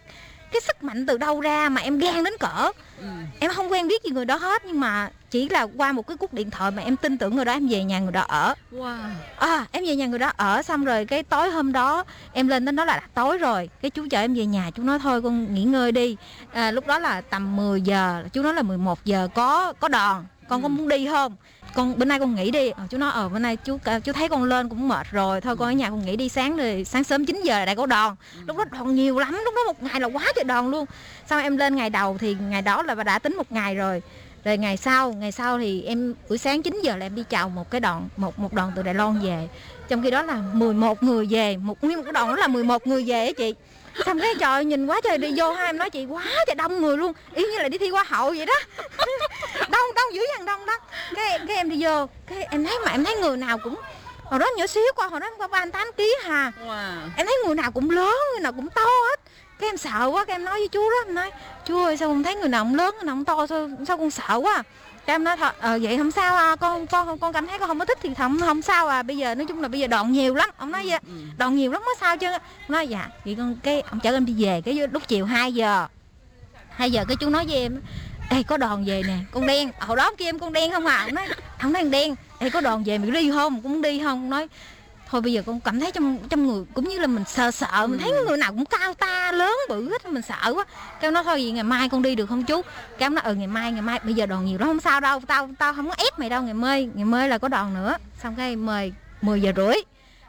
cái 0.56 0.60
sức 0.60 0.84
mạnh 0.84 1.06
từ 1.06 1.18
đâu 1.18 1.40
ra 1.40 1.68
mà 1.68 1.80
em 1.80 1.98
ghen 1.98 2.24
đến 2.24 2.34
cỡ. 2.40 2.70
Ừ. 3.00 3.06
em 3.40 3.50
không 3.50 3.72
quen 3.72 3.88
biết 3.88 4.04
gì 4.04 4.10
người 4.10 4.24
đó 4.24 4.36
hết 4.36 4.62
nhưng 4.66 4.80
mà 4.80 5.10
chỉ 5.30 5.48
là 5.48 5.66
qua 5.76 5.92
một 5.92 6.06
cái 6.06 6.16
cuộc 6.16 6.32
điện 6.32 6.50
thoại 6.50 6.70
mà 6.70 6.82
em 6.82 6.96
tin 6.96 7.18
tưởng 7.18 7.36
người 7.36 7.44
đó 7.44 7.52
em 7.52 7.68
về 7.68 7.84
nhà 7.84 7.98
người 7.98 8.12
đó 8.12 8.20
ở. 8.28 8.54
Wow. 8.72 8.96
à 9.38 9.66
em 9.72 9.84
về 9.86 9.96
nhà 9.96 10.06
người 10.06 10.18
đó 10.18 10.32
ở 10.36 10.62
xong 10.62 10.84
rồi 10.84 11.04
cái 11.04 11.22
tối 11.22 11.50
hôm 11.50 11.72
đó 11.72 12.04
em 12.32 12.48
lên 12.48 12.64
đến 12.64 12.76
đó 12.76 12.84
là 12.84 13.00
tối 13.14 13.38
rồi. 13.38 13.70
Cái 13.82 13.90
chú 13.90 14.06
chở 14.10 14.20
em 14.20 14.34
về 14.34 14.46
nhà 14.46 14.70
chú 14.74 14.82
nói 14.82 14.98
thôi 14.98 15.22
con 15.22 15.54
nghỉ 15.54 15.64
ngơi 15.64 15.92
đi. 15.92 16.16
À, 16.52 16.70
lúc 16.70 16.86
đó 16.86 16.98
là 16.98 17.20
tầm 17.20 17.56
10 17.56 17.82
giờ 17.82 18.24
chú 18.32 18.42
nói 18.42 18.54
là 18.54 18.62
11 18.62 19.04
giờ 19.04 19.28
có 19.34 19.72
có 19.80 19.88
đòn 19.88 20.24
con 20.48 20.62
có 20.62 20.68
muốn 20.68 20.88
đi 20.88 21.06
không 21.06 21.36
con 21.76 21.98
bữa 21.98 22.04
nay 22.04 22.18
con 22.18 22.34
nghỉ 22.34 22.50
đi. 22.50 22.70
Ờ, 22.70 22.82
chú 22.90 22.98
nói 22.98 23.10
ờ 23.14 23.28
bữa 23.28 23.38
nay 23.38 23.56
chú 23.56 23.78
chú 24.04 24.12
thấy 24.12 24.28
con 24.28 24.44
lên 24.44 24.68
cũng 24.68 24.88
mệt 24.88 25.06
rồi. 25.10 25.40
Thôi 25.40 25.56
con 25.56 25.68
ở 25.68 25.72
nhà 25.72 25.90
con 25.90 26.06
nghỉ 26.06 26.16
đi 26.16 26.28
sáng 26.28 26.56
rồi 26.56 26.84
sáng 26.84 27.04
sớm 27.04 27.26
9 27.26 27.42
giờ 27.44 27.58
là 27.58 27.64
đã 27.64 27.74
có 27.74 27.86
đòn. 27.86 28.14
Lúc 28.46 28.56
đó 28.56 28.64
đòn 28.64 28.94
nhiều 28.94 29.18
lắm 29.18 29.32
lúc 29.44 29.54
đó 29.56 29.62
một 29.66 29.82
ngày 29.82 30.00
là 30.00 30.06
quá 30.06 30.32
trời 30.36 30.44
đòn 30.44 30.70
luôn. 30.70 30.86
Xong 31.30 31.42
em 31.42 31.56
lên 31.56 31.76
ngày 31.76 31.90
đầu 31.90 32.16
thì 32.18 32.36
ngày 32.48 32.62
đó 32.62 32.82
là 32.82 32.94
đã 32.94 33.18
tính 33.18 33.36
một 33.36 33.52
ngày 33.52 33.74
rồi. 33.74 34.02
Rồi 34.44 34.58
ngày 34.58 34.76
sau 34.76 35.12
ngày 35.12 35.32
sau 35.32 35.58
thì 35.58 35.82
em 35.82 36.14
buổi 36.28 36.38
sáng 36.38 36.62
9 36.62 36.80
giờ 36.82 36.96
là 36.96 37.06
em 37.06 37.14
đi 37.14 37.22
chào 37.30 37.48
một 37.48 37.70
cái 37.70 37.80
đoàn 37.80 38.08
một 38.16 38.38
một 38.38 38.52
đoàn 38.52 38.72
từ 38.76 38.82
Đài 38.82 38.94
Loan 38.94 39.18
về. 39.18 39.48
Trong 39.88 40.02
khi 40.02 40.10
đó 40.10 40.22
là 40.22 40.42
11 40.52 41.02
người 41.02 41.26
về 41.30 41.56
một 41.56 41.84
nguyên 41.84 41.96
một 41.96 42.02
cái 42.04 42.12
đoàn 42.12 42.28
đó 42.28 42.36
là 42.36 42.46
11 42.46 42.86
người 42.86 43.04
về 43.06 43.26
á 43.26 43.32
chị 43.36 43.54
xong 44.04 44.20
cái 44.20 44.34
trời 44.40 44.64
nhìn 44.64 44.86
quá 44.86 45.00
trời 45.04 45.18
đi 45.18 45.32
vô 45.36 45.52
hai 45.52 45.66
em 45.66 45.78
nói 45.78 45.90
chị 45.90 46.06
quá 46.06 46.22
trời 46.46 46.54
đông 46.54 46.80
người 46.80 46.96
luôn 46.96 47.12
y 47.34 47.42
như 47.42 47.58
là 47.58 47.68
đi 47.68 47.78
thi 47.78 47.88
hoa 47.88 48.04
hậu 48.08 48.30
vậy 48.30 48.46
đó. 48.46 48.54
Đông 49.68 49.94
đông 49.94 50.14
dữ 50.14 50.22
dằn 50.32 50.44
đông 50.44 50.66
đó 50.66 50.78
cái 51.14 51.38
cái 51.48 51.56
em 51.56 51.70
đi 51.70 51.76
vô 51.80 52.06
cái 52.26 52.46
em 52.50 52.64
thấy 52.64 52.78
mà 52.84 52.90
em 52.90 53.04
thấy 53.04 53.16
người 53.16 53.36
nào 53.36 53.58
cũng 53.58 53.74
hồi 54.24 54.40
đó 54.40 54.46
nhỏ 54.56 54.66
xíu 54.66 54.82
qua 54.96 55.06
hồi 55.06 55.20
đó 55.20 55.26
em 55.26 55.32
có 55.38 55.48
ba 55.48 55.66
tám 55.72 55.90
ký 55.96 56.14
hà. 56.22 56.52
Wow. 56.66 57.08
em 57.16 57.26
thấy 57.26 57.36
người 57.46 57.54
nào 57.54 57.70
cũng 57.70 57.90
lớn 57.90 58.16
người 58.32 58.40
nào 58.42 58.52
cũng 58.52 58.68
to 58.70 58.82
hết. 58.82 59.20
Cái 59.60 59.68
em 59.70 59.76
sợ 59.76 60.10
quá 60.12 60.24
cái 60.24 60.34
em 60.34 60.44
nói 60.44 60.58
với 60.58 60.68
chú 60.68 60.90
đó 60.90 60.96
em 61.06 61.14
nói 61.14 61.30
chú 61.66 61.84
ơi 61.84 61.96
sao 61.96 62.08
con 62.08 62.22
thấy 62.22 62.34
người 62.34 62.48
nào 62.48 62.64
cũng 62.64 62.74
lớn 62.74 62.94
người 62.94 63.04
nào 63.04 63.14
cũng 63.16 63.24
to 63.24 63.46
sao 63.46 63.70
sao 63.86 63.98
con 63.98 64.10
sợ 64.10 64.40
quá 64.42 64.62
cái 65.06 65.14
em 65.14 65.24
nói 65.24 65.36
thật 65.36 65.54
ờ, 65.60 65.78
vậy 65.82 65.98
không 65.98 66.10
sao 66.10 66.36
à 66.36 66.56
con 66.56 66.86
con 66.86 67.18
con 67.18 67.32
cảm 67.32 67.46
thấy 67.46 67.58
con 67.58 67.68
không 67.68 67.78
có 67.78 67.84
thích 67.84 67.98
thì 68.02 68.14
không 68.14 68.40
không 68.40 68.62
sao 68.62 68.88
à. 68.88 69.02
Bây 69.02 69.16
giờ 69.16 69.34
nói 69.34 69.46
chung 69.46 69.62
là 69.62 69.68
bây 69.68 69.80
giờ 69.80 69.86
đòn 69.86 70.12
nhiều 70.12 70.34
lắm. 70.34 70.50
Ông 70.56 70.70
nói 70.72 70.82
vậy 70.86 70.98
Ừ. 71.06 71.12
đòn 71.38 71.56
nhiều 71.56 71.72
lắm 71.72 71.82
mới 71.86 71.94
sao 72.00 72.16
chứ? 72.16 72.26
Nói 72.68 72.88
dạ 72.88 73.08
vậy 73.24 73.34
con 73.38 73.56
cái 73.62 73.80
ông 73.80 74.00
chở 74.00 74.12
em 74.12 74.26
đi 74.26 74.34
về 74.44 74.60
cái 74.64 74.74
lúc 74.92 75.02
chiều 75.08 75.24
2 75.26 75.52
giờ. 75.54 75.86
2 76.70 76.90
giờ 76.90 77.04
cái 77.08 77.16
chú 77.20 77.28
nói 77.30 77.44
với 77.48 77.56
em 77.60 77.80
Ê 78.30 78.42
có 78.42 78.56
đòn 78.56 78.84
về 78.84 79.02
nè 79.06 79.16
con 79.32 79.46
đen. 79.46 79.70
Hồi 79.80 79.96
đó 79.96 80.10
kia 80.18 80.24
em 80.24 80.38
con 80.38 80.52
đen 80.52 80.72
không 80.72 80.86
à. 80.86 80.96
Ông 81.04 81.14
nói 81.14 81.26
ông 81.60 81.72
nói 81.72 81.82
con 81.82 81.90
đen 81.90 82.14
Ê 82.38 82.50
có 82.50 82.60
đòn 82.60 82.82
về 82.84 82.98
mày 82.98 83.10
đi 83.10 83.30
không? 83.30 83.60
Muốn 83.62 83.82
đi 83.82 84.00
không? 84.04 84.30
Nói 84.30 84.48
thôi 85.10 85.20
bây 85.20 85.32
giờ 85.32 85.42
con 85.46 85.60
cảm 85.60 85.80
thấy 85.80 85.92
trong 85.92 86.18
trong 86.28 86.46
người 86.46 86.64
cũng 86.74 86.88
như 86.88 86.98
là 86.98 87.06
mình 87.06 87.24
sợ 87.26 87.50
sợ 87.50 87.86
mình 87.86 87.98
thấy 87.98 88.12
người 88.28 88.36
nào 88.36 88.52
cũng 88.52 88.66
cao 88.66 88.94
ta 88.94 89.32
lớn 89.32 89.56
bự 89.68 89.90
hết 89.90 90.06
mình 90.06 90.22
sợ 90.22 90.52
quá. 90.54 90.64
Cái 91.00 91.10
nói 91.10 91.24
thôi 91.24 91.34
vậy 91.34 91.50
ngày 91.50 91.64
mai 91.64 91.88
con 91.88 92.02
đi 92.02 92.14
được 92.14 92.26
không 92.26 92.44
chú? 92.44 92.62
Cái 92.98 93.10
nói 93.10 93.24
ừ 93.24 93.34
ngày 93.34 93.46
mai 93.46 93.72
ngày 93.72 93.82
mai 93.82 94.00
bây 94.02 94.14
giờ 94.14 94.26
đòn 94.26 94.44
nhiều 94.44 94.58
lắm 94.58 94.68
không 94.68 94.80
sao 94.80 95.00
đâu 95.00 95.20
tao 95.26 95.50
tao 95.58 95.74
không 95.74 95.88
có 95.88 95.94
ép 95.98 96.18
mày 96.18 96.30
đâu 96.30 96.42
ngày 96.42 96.54
mai 96.54 96.88
ngày 96.94 97.04
mai 97.04 97.28
là 97.28 97.38
có 97.38 97.48
đòn 97.48 97.74
nữa. 97.74 97.96
Xong 98.22 98.34
cái 98.36 98.56
mời 98.56 98.92
10 99.22 99.40
giờ 99.42 99.52
rưỡi 99.56 99.74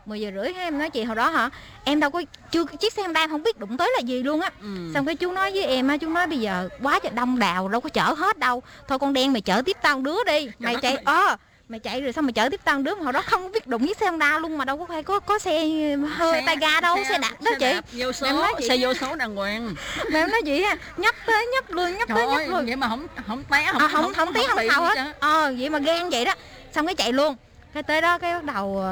10 0.06 0.22
giờ 0.22 0.32
rưỡi 0.36 0.54
em 0.54 0.78
nói 0.78 0.90
chị 0.90 1.04
hồi 1.04 1.16
đó 1.16 1.30
hả? 1.30 1.50
Em 1.84 2.00
đâu 2.00 2.10
có 2.10 2.24
chưa 2.52 2.64
chiếc 2.80 2.94
xe 2.94 3.02
em 3.02 3.30
không 3.30 3.44
biết 3.44 3.60
đụng 3.60 3.78
tới 3.78 3.92
là 3.96 4.02
gì 4.02 4.24
luôn 4.24 4.42
á. 4.42 4.52
Ừ. 4.62 4.92
xong 4.94 5.06
cái 5.06 5.16
chú 5.16 5.32
nói 5.32 5.52
với 5.52 5.66
em 5.66 5.88
á 5.88 5.98
chú 5.98 6.10
nói 6.10 6.28
bây 6.28 6.40
giờ 6.40 6.70
quá 6.82 7.00
trời 7.04 7.12
đông 7.16 7.40
đào 7.40 7.70
đâu 7.70 7.82
có 7.82 7.90
chở 7.90 8.14
hết 8.18 8.40
đâu. 8.40 8.64
Thôi 8.88 9.00
con 9.00 9.14
đen 9.14 9.34
mày 9.34 9.42
chở 9.42 9.62
tiếp 9.66 9.78
tao 9.82 10.02
đứa 10.02 10.24
đi. 10.24 10.50
Mày 10.60 10.76
chạy 10.82 10.96
ờ 10.96 11.36
mày 11.70 11.80
chạy 11.80 12.02
rồi 12.02 12.14
xong 12.14 12.26
mày 12.26 12.34
chở 12.34 12.50
tiếp 12.50 12.60
tao 12.64 12.82
đứa 12.82 12.96
mà 12.96 13.04
hồi 13.04 13.14
đó 13.14 13.22
không 13.22 13.52
biết 13.52 13.68
đụng 13.68 13.86
với 13.86 13.96
xe 14.00 14.06
Honda 14.06 14.40
luôn 14.40 14.58
mà 14.58 14.66
đâu 14.66 14.78
có 14.78 14.86
phải 14.86 15.04
có 15.04 15.20
có 15.20 15.40
xe 15.40 15.68
hơi 16.16 16.44
tay 16.46 16.56
ga 16.62 16.82
đâu 16.82 16.98
xe, 17.10 17.18
đạp 17.18 17.42
đó 17.42 17.52
chị. 17.60 17.74
đạp 17.74 17.82
vô 17.92 18.12
số 18.12 18.28
Em 18.28 18.36
nói 18.36 18.54
chị 18.60 18.68
xe 18.68 18.78
vô 18.80 18.94
số 18.94 19.16
đàng 19.16 19.36
hoàng. 19.36 19.76
Mà 20.12 20.20
em 20.20 20.32
nói 20.32 20.42
chị 20.46 20.64
ha 20.64 20.78
nhấp 20.98 21.16
tới 21.26 21.48
nhấp 21.54 21.72
lui 21.72 21.92
nhấp 21.92 22.08
trời 22.08 22.18
tới 22.18 22.28
nhấp 22.28 22.50
lui 22.50 22.66
vậy 22.66 22.76
mà 22.76 22.90
không 22.90 23.08
không 23.28 23.44
té 23.44 23.70
không 23.72 23.82
à, 23.82 23.88
không 23.88 24.04
không 24.04 24.14
không 24.14 24.34
bị 24.34 24.42
thầu 24.48 24.58
gì 24.60 24.68
hết. 24.68 24.98
hết 24.98 25.14
ờ 25.20 25.54
vậy 25.60 25.70
mà 25.70 25.80
ghen 25.80 26.10
vậy 26.10 26.26
đó. 26.26 26.34
Xong 26.76 26.86
cái 26.86 26.96
chạy 26.96 27.14
luôn. 27.14 27.36
Cái 27.74 27.84
tới 27.84 28.02
đó 28.02 28.18
cái 28.18 28.34
bắt 28.34 28.44
đầu 28.44 28.84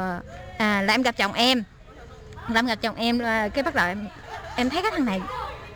à, 0.57 0.81
là 0.81 0.93
em 0.93 1.01
gặp 1.01 1.17
chồng 1.17 1.33
em. 1.33 1.63
Là 2.49 2.59
em 2.59 2.65
gặp 2.65 2.75
chồng 2.81 2.95
em 2.95 3.19
là 3.19 3.49
cái 3.49 3.63
bắt 3.63 3.75
đầu 3.75 3.87
em 3.87 4.07
em 4.55 4.69
thấy 4.69 4.81
cái 4.81 4.91
thằng 4.91 5.05
này 5.05 5.21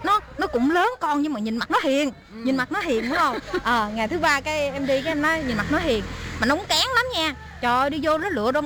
nó 0.04 0.20
nó 0.38 0.48
cũng 0.48 0.72
lớn 0.72 0.90
con 1.00 1.22
nhưng 1.22 1.34
mà 1.34 1.40
nhìn 1.40 1.58
mặt 1.58 1.72
nó 1.72 1.80
hiền. 1.84 2.12
Nhìn 2.34 2.58
mặt 2.58 2.72
nó 2.72 2.80
hiền 2.80 3.10
đúng 3.10 3.18
không? 3.18 3.40
Ờ 3.64 3.90
ngày 3.96 4.08
thứ 4.08 4.20
ba 4.20 4.42
cái 4.42 4.70
em 4.70 4.88
đi 4.88 5.02
cái 5.02 5.12
em 5.12 5.22
nói 5.22 5.44
nhìn 5.48 5.58
mặt 5.58 5.66
nó 5.72 5.78
hiền 5.80 6.04
mà 6.40 6.48
nó 6.48 6.56
cũng 6.56 6.66
kén 6.66 6.88
lắm 6.96 7.06
nha. 7.16 7.36
Trời 7.62 7.80
ơi 7.80 7.90
đi 7.90 8.00
vô 8.02 8.18
nó 8.18 8.30
lựa 8.30 8.52
đông 8.52 8.66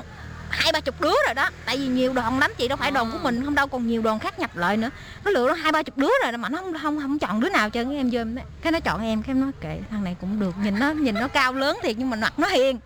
hai 0.50 0.72
ba 0.72 0.80
chục 0.80 1.02
đứa 1.02 1.14
rồi 1.26 1.34
đó. 1.36 1.50
Tại 1.66 1.78
vì 1.78 1.88
nhiều 1.88 2.14
đoàn 2.14 2.40
lắm 2.40 2.52
chị 2.58 2.68
đâu 2.68 2.78
phải 2.78 2.92
đoàn 2.92 3.12
của 3.12 3.18
mình 3.18 3.46
không 3.46 3.56
đâu 3.56 3.68
còn 3.68 3.88
nhiều 3.88 4.02
đoàn 4.02 4.20
khác 4.20 4.40
nhập 4.40 4.58
lại 4.58 4.78
nữa. 4.78 4.90
Nó 5.26 5.32
lựa 5.32 5.48
nó 5.48 5.54
hai 5.54 5.72
ba 5.72 5.84
chục 5.84 5.98
đứa 5.98 6.10
rồi 6.24 6.38
mà 6.38 6.50
nó 6.50 6.58
không 6.58 6.74
không 6.82 7.02
không 7.02 7.20
chọn 7.20 7.40
đứa 7.40 7.50
nào 7.50 7.70
trơn 7.70 7.98
em 7.98 8.10
vô 8.12 8.20
em 8.20 8.38
cái 8.62 8.72
nó 8.72 8.80
chọn 8.80 9.04
em 9.04 9.24
cái 9.24 9.32
em 9.32 9.42
nói 9.42 9.52
kệ 9.62 9.80
thằng 9.92 10.04
này 10.04 10.16
cũng 10.22 10.40
được. 10.40 10.56
Nhìn 10.64 10.80
nó 10.80 10.92
nhìn 10.92 11.16
nó 11.16 11.28
cao 11.28 11.54
lớn 11.54 11.80
thiệt 11.84 11.96
nhưng 11.98 12.10
mà 12.10 12.18
mặt 12.18 12.40
nó 12.40 12.48
hiền. 12.48 12.80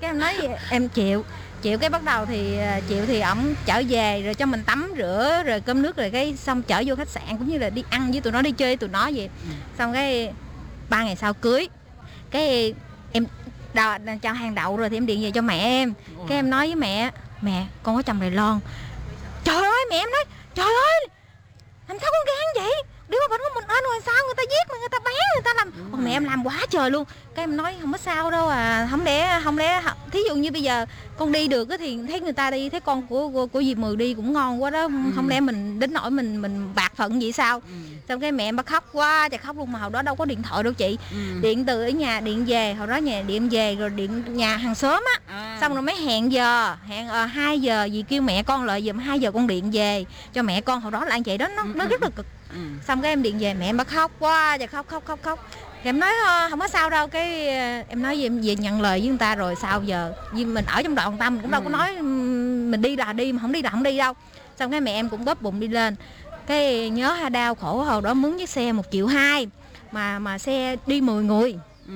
Cái 0.00 0.10
em 0.10 0.18
nói 0.18 0.34
em 0.70 0.88
chịu. 0.88 1.24
Chịu 1.62 1.78
cái 1.78 1.90
bắt 1.90 2.04
đầu 2.04 2.26
thì 2.26 2.58
à, 2.58 2.80
chịu 2.88 3.06
thì 3.06 3.20
ổng 3.20 3.54
trở 3.66 3.82
về 3.88 4.22
rồi 4.22 4.34
cho 4.34 4.46
mình 4.46 4.62
tắm 4.66 4.92
rửa 4.96 5.42
rồi 5.46 5.60
cơm 5.60 5.82
nước 5.82 5.96
rồi 5.96 6.10
cái 6.10 6.36
xong 6.36 6.62
chở 6.62 6.82
vô 6.86 6.94
khách 6.96 7.08
sạn 7.08 7.24
cũng 7.28 7.48
như 7.48 7.58
là 7.58 7.70
đi 7.70 7.84
ăn 7.90 8.12
với 8.12 8.20
tụi 8.20 8.32
nó 8.32 8.42
đi 8.42 8.52
chơi 8.52 8.68
với 8.68 8.76
tụi 8.76 8.88
nó 8.88 9.10
vậy. 9.14 9.30
Xong 9.78 9.92
cái 9.92 10.32
ba 10.88 11.04
ngày 11.04 11.16
sau 11.16 11.34
cưới. 11.34 11.68
Cái 12.30 12.74
em 13.12 13.24
đò, 13.74 13.98
cho 14.22 14.32
hàng 14.32 14.54
đậu 14.54 14.76
rồi 14.76 14.90
thì 14.90 14.96
em 14.96 15.06
điện 15.06 15.22
về 15.22 15.30
cho 15.30 15.42
mẹ 15.42 15.58
em. 15.58 15.94
Cái 16.28 16.38
em 16.38 16.50
nói 16.50 16.66
với 16.66 16.76
mẹ 16.76 17.10
mẹ 17.40 17.66
con 17.82 17.96
có 17.96 18.02
chồng 18.02 18.20
Đài 18.20 18.30
Loan. 18.30 18.60
Trời 19.44 19.56
ơi 19.56 19.84
mẹ 19.90 19.96
em 19.96 20.10
nói 20.10 20.24
trời 20.54 20.66
ơi 20.66 21.08
làm 21.88 21.98
sao 21.98 22.10
con 22.12 22.26
gan 22.26 22.64
vậy 22.64 22.82
đi 23.08 23.16
qua 23.20 23.28
bệnh 23.30 23.40
của 23.40 23.60
mình 23.60 23.64
anh 23.68 23.84
rồi 23.84 24.00
sao 24.06 24.14
người 24.26 24.34
ta 24.36 24.42
giết 24.42 24.68
mà 24.68 24.74
người 24.78 24.88
ta 24.90 24.98
bán 25.04 25.14
người 25.34 25.42
ta 25.44 25.54
làm 25.54 25.72
Ôi, 25.92 26.00
mẹ 26.04 26.10
em 26.10 26.24
làm 26.24 26.46
quá 26.46 26.66
trời 26.70 26.90
luôn. 26.90 27.04
Cái 27.34 27.42
em 27.42 27.56
nói 27.56 27.74
không 27.80 27.92
có 27.92 27.98
sao 27.98 28.30
đâu 28.30 28.48
à. 28.48 28.88
Không 28.90 29.04
lẽ 29.04 29.40
không 29.44 29.58
lẽ 29.58 29.82
thí 30.12 30.20
dụ 30.28 30.34
như 30.34 30.50
bây 30.50 30.62
giờ 30.62 30.86
con 31.18 31.32
đi 31.32 31.48
được 31.48 31.68
thì 31.78 31.98
thấy 32.08 32.20
người 32.20 32.32
ta 32.32 32.50
đi 32.50 32.68
thấy 32.68 32.80
con 32.80 33.06
của 33.06 33.28
của, 33.28 33.46
của 33.46 33.62
dì 33.62 33.74
mười 33.74 33.96
đi 33.96 34.14
cũng 34.14 34.32
ngon 34.32 34.62
quá 34.62 34.70
đó. 34.70 34.88
Không 35.14 35.28
lẽ 35.28 35.40
mình 35.40 35.78
đến 35.80 35.92
nỗi 35.92 36.10
mình 36.10 36.42
mình 36.42 36.74
bạc 36.74 36.92
phận 36.96 37.20
vậy 37.20 37.32
sao? 37.32 37.62
Xong 38.08 38.20
cái 38.20 38.32
mẹ 38.32 38.44
em 38.44 38.56
bắt 38.56 38.66
khóc 38.66 38.84
quá 38.92 39.28
trời 39.28 39.38
khóc 39.38 39.56
luôn 39.56 39.72
mà 39.72 39.78
hồi 39.78 39.90
đó 39.90 40.02
đâu 40.02 40.14
có 40.14 40.24
điện 40.24 40.42
thoại 40.42 40.62
đâu 40.62 40.72
chị. 40.72 40.98
Điện 41.40 41.64
từ 41.64 41.82
ở 41.82 41.88
nhà 41.88 42.20
điện 42.20 42.44
về. 42.46 42.74
Hồi 42.74 42.86
đó 42.86 42.96
nhà 42.96 43.22
điện 43.26 43.48
về 43.48 43.74
rồi 43.74 43.90
điện 43.90 44.36
nhà 44.36 44.56
hàng 44.56 44.74
xóm 44.74 45.04
á. 45.14 45.34
À. 45.34 45.58
xong 45.60 45.72
rồi 45.72 45.82
mới 45.82 45.96
hẹn 45.96 46.32
giờ. 46.32 46.76
Hẹn 46.88 47.06
uh, 47.06 47.30
2 47.30 47.60
giờ 47.60 47.84
gì 47.84 48.04
kêu 48.08 48.22
mẹ 48.22 48.42
con 48.42 48.64
lại 48.64 48.82
giùm 48.86 48.98
2 48.98 49.20
giờ 49.20 49.32
con 49.32 49.46
điện 49.46 49.70
về 49.70 50.04
cho 50.34 50.42
mẹ 50.42 50.60
con. 50.60 50.80
Hồi 50.80 50.92
đó 50.92 51.04
là 51.04 51.14
anh 51.14 51.22
chị 51.22 51.38
đó 51.38 51.48
nó 51.48 51.64
nó 51.74 51.86
rất 51.86 52.02
là 52.02 52.08
cực 52.16 52.26
Ừ. 52.50 52.56
xong 52.86 53.02
cái 53.02 53.12
em 53.12 53.22
điện 53.22 53.38
về 53.38 53.54
mẹ 53.54 53.66
em 53.66 53.76
bắt 53.76 53.88
khóc 53.88 54.10
quá 54.18 54.56
trời 54.58 54.66
khóc 54.66 54.86
khóc 54.88 55.02
khóc 55.06 55.18
khóc. 55.22 55.48
Thì 55.82 55.88
em 55.88 56.00
nói 56.00 56.10
"Ờ, 56.26 56.46
không 56.50 56.60
có 56.60 56.68
sao 56.68 56.90
đâu 56.90 57.06
cái 57.08 57.48
ờ, 57.58 57.82
em 57.88 58.02
nói 58.02 58.20
về, 58.22 58.28
về 58.28 58.56
nhận 58.56 58.80
lời 58.80 59.00
với 59.00 59.08
người 59.08 59.18
ta 59.18 59.34
rồi 59.34 59.54
sao 59.56 59.82
giờ? 59.82 60.12
Vì 60.32 60.44
mình 60.44 60.64
ở 60.66 60.82
trong 60.82 60.94
đoàn 60.94 61.16
tâm 61.18 61.38
cũng 61.40 61.50
đâu 61.50 61.60
có 61.62 61.70
nói 61.70 62.02
mình 62.02 62.82
đi 62.82 62.96
là 62.96 63.12
đi 63.12 63.32
mà 63.32 63.38
không 63.42 63.52
đi 63.52 63.62
là 63.62 63.70
không 63.70 63.82
đi 63.82 63.98
đâu. 63.98 64.14
Xong 64.58 64.70
cái 64.70 64.80
mẹ 64.80 64.92
em 64.92 65.08
cũng 65.08 65.24
góp 65.24 65.42
bụng 65.42 65.60
đi 65.60 65.68
lên. 65.68 65.94
Cái 66.46 66.90
nhớ 66.90 67.12
ha 67.12 67.28
đau 67.28 67.54
khổ 67.54 67.82
hồi 67.82 68.02
đó 68.02 68.14
mướn 68.14 68.38
chiếc 68.38 68.48
xe 68.48 68.72
một 68.72 68.86
triệu 68.92 69.06
hai 69.06 69.48
mà 69.92 70.18
mà 70.18 70.38
xe 70.38 70.76
đi 70.86 71.00
10 71.00 71.24
người. 71.24 71.58
Ừ. 71.88 71.94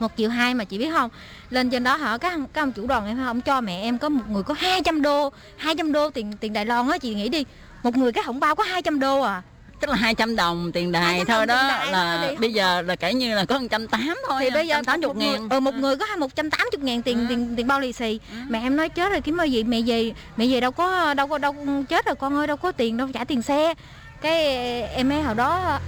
một 0.00 0.12
triệu 0.16 0.30
hai 0.30 0.54
mà 0.54 0.64
chị 0.64 0.78
biết 0.78 0.90
không? 0.92 1.10
Lên 1.50 1.70
trên 1.70 1.84
đó 1.84 1.96
hả 1.96 2.18
các 2.18 2.32
ông- 2.32 2.46
các 2.52 2.62
ông 2.62 2.72
chủ 2.72 2.86
đoàn 2.86 3.06
em 3.06 3.16
không 3.24 3.40
cho 3.40 3.60
mẹ 3.60 3.80
em 3.82 3.98
có 3.98 4.08
một 4.08 4.22
người 4.30 4.42
có 4.42 4.54
200 4.58 5.02
đô 5.02 5.32
200 5.56 5.92
đô 5.92 6.10
tiền 6.10 6.32
tiền 6.40 6.52
Đài 6.52 6.66
Loan 6.66 6.88
á 6.88 6.98
chị 6.98 7.14
nghĩ 7.14 7.28
đi. 7.28 7.44
Một 7.82 7.96
người 7.96 8.12
cái 8.12 8.24
hỏng 8.24 8.40
bao 8.40 8.54
có 8.54 8.64
200 8.64 9.00
đô 9.00 9.20
à 9.20 9.42
tức 9.80 9.90
là 9.90 9.96
200 9.96 10.36
đồng 10.36 10.72
tiền 10.72 10.92
đài 10.92 11.02
200 11.02 11.26
thôi 11.26 11.46
đó 11.46 11.68
đài 11.68 11.92
là 11.92 12.28
đi. 12.30 12.36
bây 12.36 12.52
giờ 12.52 12.82
là 12.82 12.96
kể 12.96 13.14
như 13.14 13.34
là 13.34 13.44
có 13.44 13.58
180 13.58 14.14
thôi 14.28 14.38
thì 14.40 14.50
bây 14.50 14.66
giờ 14.68 14.76
180 14.76 15.08
một 15.08 15.16
người, 15.16 15.28
ngàn 15.38 15.48
ờ, 15.48 15.60
một 15.60 15.74
người 15.74 15.96
có 15.96 16.04
hai 16.06 16.16
180 16.16 16.80
ngàn 16.82 17.02
tiền 17.02 17.18
Ừ. 17.18 17.26
tiền 17.28 17.54
tiền 17.56 17.66
bao 17.66 17.80
lì 17.80 17.92
xì 17.92 18.20
mẹ 18.48 18.60
em 18.62 18.76
nói 18.76 18.88
chết 18.88 19.10
rồi 19.12 19.20
kiếm 19.20 19.40
ơi 19.40 19.52
gì 19.52 19.64
mẹ 19.64 19.80
về 19.86 20.12
mẹ 20.36 20.46
về 20.46 20.60
đâu 20.60 20.70
có 20.70 21.14
đâu 21.14 21.26
có 21.26 21.38
đâu 21.38 21.54
chết 21.88 22.06
rồi 22.06 22.14
con 22.14 22.34
ơi 22.36 22.46
đâu 22.46 22.56
có 22.56 22.72
tiền 22.72 22.96
đâu 22.96 23.08
trả 23.14 23.24
tiền 23.24 23.42
xe 23.42 23.74
cái 24.22 24.42
em 24.82 25.12
ấy 25.12 25.22
hồi 25.22 25.34
đó 25.34 25.78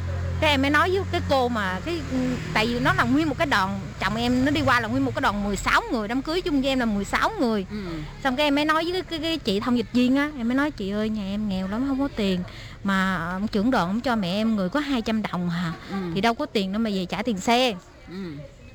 cái 0.40 0.50
em 0.50 0.62
mới 0.62 0.70
nói 0.70 0.90
với 0.90 1.02
cái 1.12 1.20
cô 1.28 1.48
mà 1.48 1.80
cái 1.84 2.00
tại 2.54 2.66
vì 2.66 2.80
nó 2.80 2.92
là 2.92 3.04
nguyên 3.04 3.28
một 3.28 3.38
cái 3.38 3.46
đoàn 3.46 3.80
chồng 4.00 4.16
em 4.16 4.44
nó 4.44 4.50
đi 4.50 4.60
qua 4.64 4.80
là 4.80 4.88
nguyên 4.88 5.04
một 5.04 5.14
cái 5.14 5.20
đoàn 5.22 5.44
16 5.44 5.82
người 5.92 6.08
đám 6.08 6.22
cưới 6.22 6.40
chung 6.40 6.60
với 6.62 6.68
em 6.70 6.78
là 6.78 6.84
16 6.86 7.30
người 7.40 7.66
Ừ. 7.70 7.76
xong 8.24 8.36
cái 8.36 8.46
em 8.46 8.54
mới 8.54 8.64
nói 8.64 8.84
với 8.84 8.92
cái, 8.92 9.02
cái, 9.02 9.18
cái 9.18 9.38
chị 9.38 9.60
thông 9.60 9.76
dịch 9.78 9.86
viên 9.92 10.16
á 10.16 10.30
em 10.38 10.48
mới 10.48 10.54
nói 10.56 10.70
chị 10.70 10.90
ơi 10.90 11.08
nhà 11.08 11.22
em 11.22 11.48
nghèo 11.48 11.68
lắm 11.68 11.84
không 11.88 12.00
có 12.00 12.08
tiền 12.16 12.40
mà 12.84 13.16
ông 13.32 13.48
trưởng 13.48 13.70
đoàn 13.70 13.88
ông 13.88 14.00
cho 14.00 14.16
mẹ 14.16 14.28
em 14.32 14.56
người 14.56 14.68
có 14.68 14.80
200 14.80 15.22
đồng 15.32 15.50
hả 15.50 15.72
Ừ. 15.90 15.96
thì 16.14 16.20
đâu 16.20 16.34
có 16.34 16.46
tiền 16.46 16.72
đâu 16.72 16.80
mà 16.80 16.90
về 16.94 17.06
trả 17.08 17.22
tiền 17.22 17.38
xe 17.38 17.74
Ừ. 18.08 18.14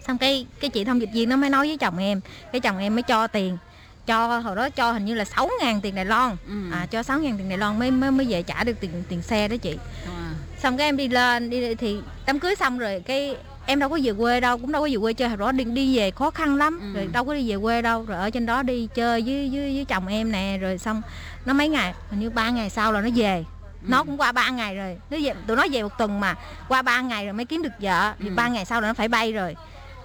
xong 0.08 0.18
cái 0.18 0.46
cái 0.60 0.70
chị 0.70 0.84
thông 0.84 1.02
dịch 1.02 1.10
viên 1.14 1.30
nó 1.30 1.36
mới 1.36 1.50
nói 1.50 1.68
với 1.68 1.78
chồng 1.78 1.98
em 1.98 2.22
cái 2.52 2.60
chồng 2.62 2.78
em 2.78 2.96
mới 2.96 3.04
cho 3.04 3.28
tiền 3.28 3.58
cho 4.06 4.40
hồi 4.40 4.56
đó 4.56 4.70
cho 4.70 4.92
hình 4.92 5.06
như 5.06 5.14
là 5.16 5.26
6 5.26 5.50
ngàn 5.62 5.82
tiền 5.82 5.96
Đài 5.96 6.06
Loan 6.06 6.36
Ừ. 6.48 6.54
à 6.72 6.86
cho 6.92 7.04
6 7.04 7.20
ngàn 7.20 7.38
tiền 7.38 7.50
Đài 7.50 7.58
Loan 7.58 7.80
mới 7.80 7.92
mới 7.92 8.12
mới 8.12 8.26
về 8.30 8.44
trả 8.44 8.64
được 8.64 8.78
tiền 8.82 8.92
tiền 9.10 9.22
xe 9.22 9.48
đó 9.48 9.56
chị 9.58 9.72
Wow. 10.08 10.21
Xong 10.62 10.78
cái 10.78 10.88
em 10.88 10.98
đi 10.98 11.08
lên 11.08 11.50
đi 11.50 11.76
thì 11.76 11.98
đám 12.26 12.40
cưới 12.40 12.56
xong 12.56 12.80
rồi 12.80 13.00
cái 13.06 13.36
em 13.66 13.80
đâu 13.80 13.90
có 13.90 14.00
về 14.04 14.14
quê 14.14 14.40
đâu 14.40 14.58
cũng 14.58 14.72
đâu 14.72 14.82
có 14.82 14.88
về 14.92 14.98
quê 15.02 15.14
chơi. 15.14 15.38
Đó 15.38 15.52
đi 15.52 15.64
đi 15.64 15.98
về 15.98 16.12
khó 16.12 16.32
khăn 16.32 16.56
lắm 16.56 16.80
Ừ. 16.82 16.94
rồi 16.98 17.08
đâu 17.14 17.26
có 17.26 17.34
đi 17.34 17.50
về 17.52 17.58
quê 17.62 17.82
đâu. 17.82 18.06
Rồi 18.06 18.18
ở 18.18 18.30
trên 18.30 18.46
đó 18.46 18.64
đi 18.64 18.88
chơi 18.96 19.22
với 19.26 19.50
với 19.54 19.76
với 19.76 19.86
chồng 19.86 20.08
em 20.08 20.32
nè 20.32 20.58
rồi 20.62 20.78
xong 20.78 21.02
nó 21.46 21.54
mấy 21.54 21.70
ngày 21.70 21.94
hình 22.10 22.20
như 22.20 22.30
ba 22.30 22.50
ngày 22.50 22.70
sau 22.70 22.92
là 22.92 23.02
nó 23.02 23.10
về. 23.16 23.44
Nó 23.82 24.04
cũng 24.04 24.18
qua 24.18 24.32
ba 24.32 24.50
ngày 24.50 24.76
rồi. 24.76 24.98
Nó 25.10 25.18
về 25.24 25.34
tụi 25.48 25.58
nó 25.58 25.66
về 25.72 25.84
một 25.84 25.98
tuần 25.98 26.20
mà 26.20 26.36
qua 26.68 26.82
ba 26.82 27.02
ngày 27.02 27.26
rồi 27.26 27.34
mới 27.34 27.46
kiếm 27.46 27.62
được 27.64 27.72
vợ. 27.80 28.14
Thì 28.20 28.28
Ừ. 28.30 28.34
ba 28.36 28.48
ngày 28.48 28.66
sau 28.66 28.82
là 28.82 28.88
nó 28.88 28.94
phải 28.94 29.08
bay 29.08 29.34
rồi. 29.34 29.56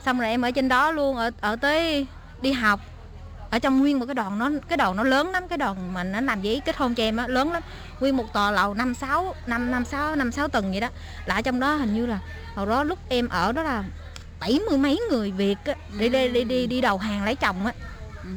Xong 0.05 0.21
rồi 0.21 0.29
em 0.29 0.43
ở 0.43 0.51
trên 0.51 0.69
đó 0.69 0.91
luôn 0.91 1.17
ở 1.17 1.31
ở 1.41 1.57
tới 1.57 2.07
đi 2.43 2.53
học 2.53 2.81
ở 3.57 3.59
trong 3.59 3.81
nguyên 3.81 3.99
một 3.99 4.07
cái 4.07 4.15
đoàn 4.15 4.39
nó 4.39 4.51
cái 4.69 4.77
đoàn 4.77 4.97
nó 4.97 5.03
lớn 5.03 5.31
lắm 5.31 5.49
cái 5.49 5.59
đoàn 5.59 5.95
mà 5.95 6.05
nó 6.05 6.21
làm 6.21 6.43
giấy 6.43 6.63
kết 6.65 6.77
hôn 6.77 6.95
cho 6.95 7.03
em 7.03 7.17
á 7.17 7.27
lớn 7.29 7.53
lắm 7.53 7.63
nguyên 8.01 8.17
một 8.17 8.33
tòa 8.33 8.51
lầu 8.51 8.75
năm 8.75 8.95
sáu 8.95 9.35
năm 9.47 9.71
năm 9.71 9.85
sáu 9.85 10.17
năm 10.17 10.33
sáu 10.33 10.49
tầng 10.49 10.71
vậy 10.71 10.81
đó 10.81 10.89
là 11.27 11.35
ở 11.35 11.43
trong 11.43 11.61
đó 11.61 11.75
hình 11.75 11.95
như 11.95 12.07
là 12.07 12.19
hồi 12.55 12.67
đó 12.67 12.85
lúc 12.85 12.99
em 13.09 13.29
ở 13.29 13.53
đó 13.53 13.63
là 13.63 13.85
bảy 14.41 14.61
mươi 14.69 14.79
mấy 14.79 15.01
người 15.11 15.31
việt 15.31 15.57
á, 15.65 15.75
đi 15.99 16.09
đi 16.09 16.29
đi 16.29 16.45
đi 16.45 16.67
đi 16.67 16.81
đầu 16.81 16.99
hàng 16.99 17.25
lấy 17.25 17.35
chồng 17.37 17.67
á 17.67 17.73
Ừ. 18.23 18.31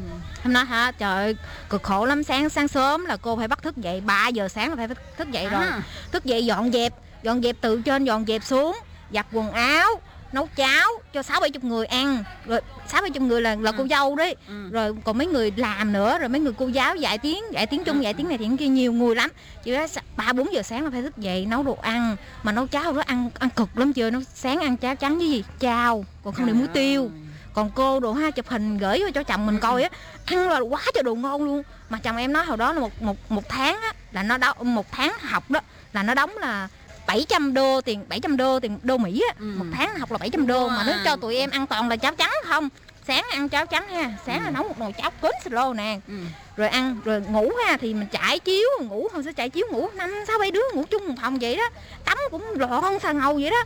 em 0.44 0.54
nói 0.54 0.66
hả 0.66 0.92
trời 0.92 1.16
ơi, 1.16 1.36
cực 1.70 1.84
khổ 1.84 2.06
lắm 2.06 2.24
sáng 2.24 2.50
sáng 2.50 2.68
sớm 2.68 3.06
là 3.06 3.18
cô 3.18 3.36
phải 3.38 3.48
bắt 3.48 3.62
thức 3.64 3.78
dậy 3.78 4.02
3 4.02 4.28
giờ 4.28 4.48
sáng 4.48 4.70
là 4.70 4.76
phải 4.76 4.88
thức 5.18 5.32
dậy 5.32 5.50
rồi 5.50 5.66
À. 5.68 5.82
thức 6.12 6.26
dậy 6.26 6.46
dọn 6.46 6.72
dẹp 6.72 6.94
dọn 7.24 7.42
dẹp 7.42 7.56
từ 7.62 7.82
trên 7.82 8.04
dọn 8.06 8.26
dẹp 8.28 8.44
xuống 8.44 8.78
giặt 9.14 9.26
quần 9.32 9.52
áo 9.52 9.90
nấu 10.32 10.50
cháo 10.56 10.90
cho 11.14 11.24
sáu 11.24 11.40
bảy 11.40 11.50
chục 11.50 11.64
người 11.64 11.86
ăn. 11.86 12.24
Rồi 12.46 12.62
sáu 12.88 13.02
bảy 13.02 13.12
chục 13.12 13.24
người 13.24 13.42
là 13.42 13.56
là 13.60 13.72
cô 13.72 13.86
dâu 13.90 14.16
đấy. 14.16 14.36
Ừ. 14.48 14.70
rồi 14.72 14.96
còn 15.04 15.18
mấy 15.18 15.28
người 15.28 15.54
làm 15.56 15.94
nữa 15.94 16.18
rồi 16.20 16.30
mấy 16.30 16.40
người 16.40 16.54
cô 16.58 16.68
giáo 16.68 16.96
dạy 16.96 17.18
tiếng 17.18 17.44
dạy 17.52 17.66
tiếng 17.66 17.84
trung 17.84 18.04
dạy 18.04 18.14
tiếng 18.14 18.28
này 18.28 18.38
tiếng 18.38 18.58
kia 18.58 18.68
nhiều 18.68 18.94
người 18.94 19.16
lắm. 19.16 19.30
Chị 19.64 19.72
nói 19.72 19.88
ba 20.18 20.34
bốn 20.34 20.54
giờ 20.54 20.62
sáng 20.62 20.84
là 20.84 20.90
phải 20.90 21.02
thức 21.02 21.18
dậy 21.18 21.46
nấu 21.46 21.64
đồ 21.64 21.78
ăn. 21.82 22.16
Mà 22.44 22.52
nấu 22.52 22.68
cháo 22.68 22.94
đó 22.94 23.02
ăn 23.06 23.30
ăn 23.40 23.50
cực 23.50 23.78
lắm 23.78 23.94
chưa? 23.94 24.10
Nó 24.10 24.20
sáng 24.34 24.60
ăn 24.60 24.78
cháo 24.78 24.96
trắng 24.96 25.18
với 25.18 25.30
gì? 25.30 25.44
Chao 25.60 26.06
còn 26.24 26.34
không 26.34 26.46
để 26.46 26.54
muối 26.54 26.68
tiêu. 26.68 27.12
còn 27.54 27.70
cô 27.76 28.00
đồ 28.00 28.14
ha 28.14 28.32
chụp 28.32 28.48
hình 28.48 28.78
gửi 28.78 29.02
cho 29.14 29.24
chồng 29.24 29.46
mình 29.46 29.60
coi 29.60 29.84
á. 29.84 29.90
Ăn 30.26 30.50
là 30.50 30.60
quá 30.60 30.82
trời 30.94 31.04
đồ 31.04 31.16
ngon 31.16 31.44
luôn. 31.44 31.64
Mà 31.90 32.00
chồng 32.04 32.18
em 32.18 32.34
nói 32.34 32.46
hồi 32.46 32.58
đó 32.58 32.74
là 32.74 32.80
một 32.80 33.02
một 33.02 33.32
một 33.32 33.50
tháng 33.50 33.82
á 33.82 33.94
là 34.12 34.24
nó 34.24 34.38
đóng 34.38 34.76
một 34.76 34.92
tháng 34.92 35.14
học 35.22 35.52
đó 35.52 35.60
là 35.94 36.04
nó 36.04 36.14
đóng 36.14 36.38
là 36.38 36.68
700 37.10 37.54
đô 37.54 37.82
tiền 37.82 38.06
700 38.10 38.38
đô 38.38 38.60
tiền 38.60 38.80
đô 38.84 38.98
Mỹ 38.98 39.24
á. 39.30 39.36
Ừ. 39.40 39.46
một 39.58 39.66
tháng 39.74 40.00
học 40.00 40.12
là 40.12 40.18
700 40.18 40.48
đô 40.48 40.68
mà 40.68 40.84
nó 40.88 40.94
cho 41.06 41.16
tụi 41.16 41.36
em 41.36 41.50
ăn 41.50 41.68
toàn 41.68 41.90
là 41.90 41.96
cháo 41.96 42.16
trắng 42.16 42.34
không? 42.46 42.70
Sáng 43.08 43.26
ăn 43.32 43.50
cháo 43.50 43.66
trắng 43.66 43.88
ha 43.88 44.12
sáng 44.26 44.44
là 44.44 44.52
nấu 44.52 44.64
một 44.64 44.80
nồi 44.80 44.94
cháo 44.94 45.12
kín 45.22 45.32
xì 45.44 45.50
nè. 45.76 46.00
Ừ. 46.08 46.14
rồi 46.58 46.68
ăn 46.68 46.98
rồi 47.06 47.22
ngủ 47.30 47.52
ha 47.66 47.78
thì 47.78 47.94
mình 47.94 48.08
trải 48.12 48.40
chiếu 48.40 48.68
ngủ 48.82 49.08
không 49.12 49.24
sẽ 49.24 49.34
trải 49.34 49.50
chiếu 49.50 49.66
ngủ 49.72 49.90
năm 49.96 50.14
sáu 50.28 50.40
bảy 50.40 50.52
đứa 50.52 50.62
ngủ 50.74 50.84
chung 50.90 51.08
một 51.08 51.14
phòng 51.22 51.38
vậy 51.42 51.56
đó. 51.56 51.70
Tắm 52.06 52.18
cũng 52.32 52.44
lọn 52.56 53.00
xà 53.00 53.12
ngầu 53.12 53.34
vậy 53.34 53.50
đó. 53.50 53.64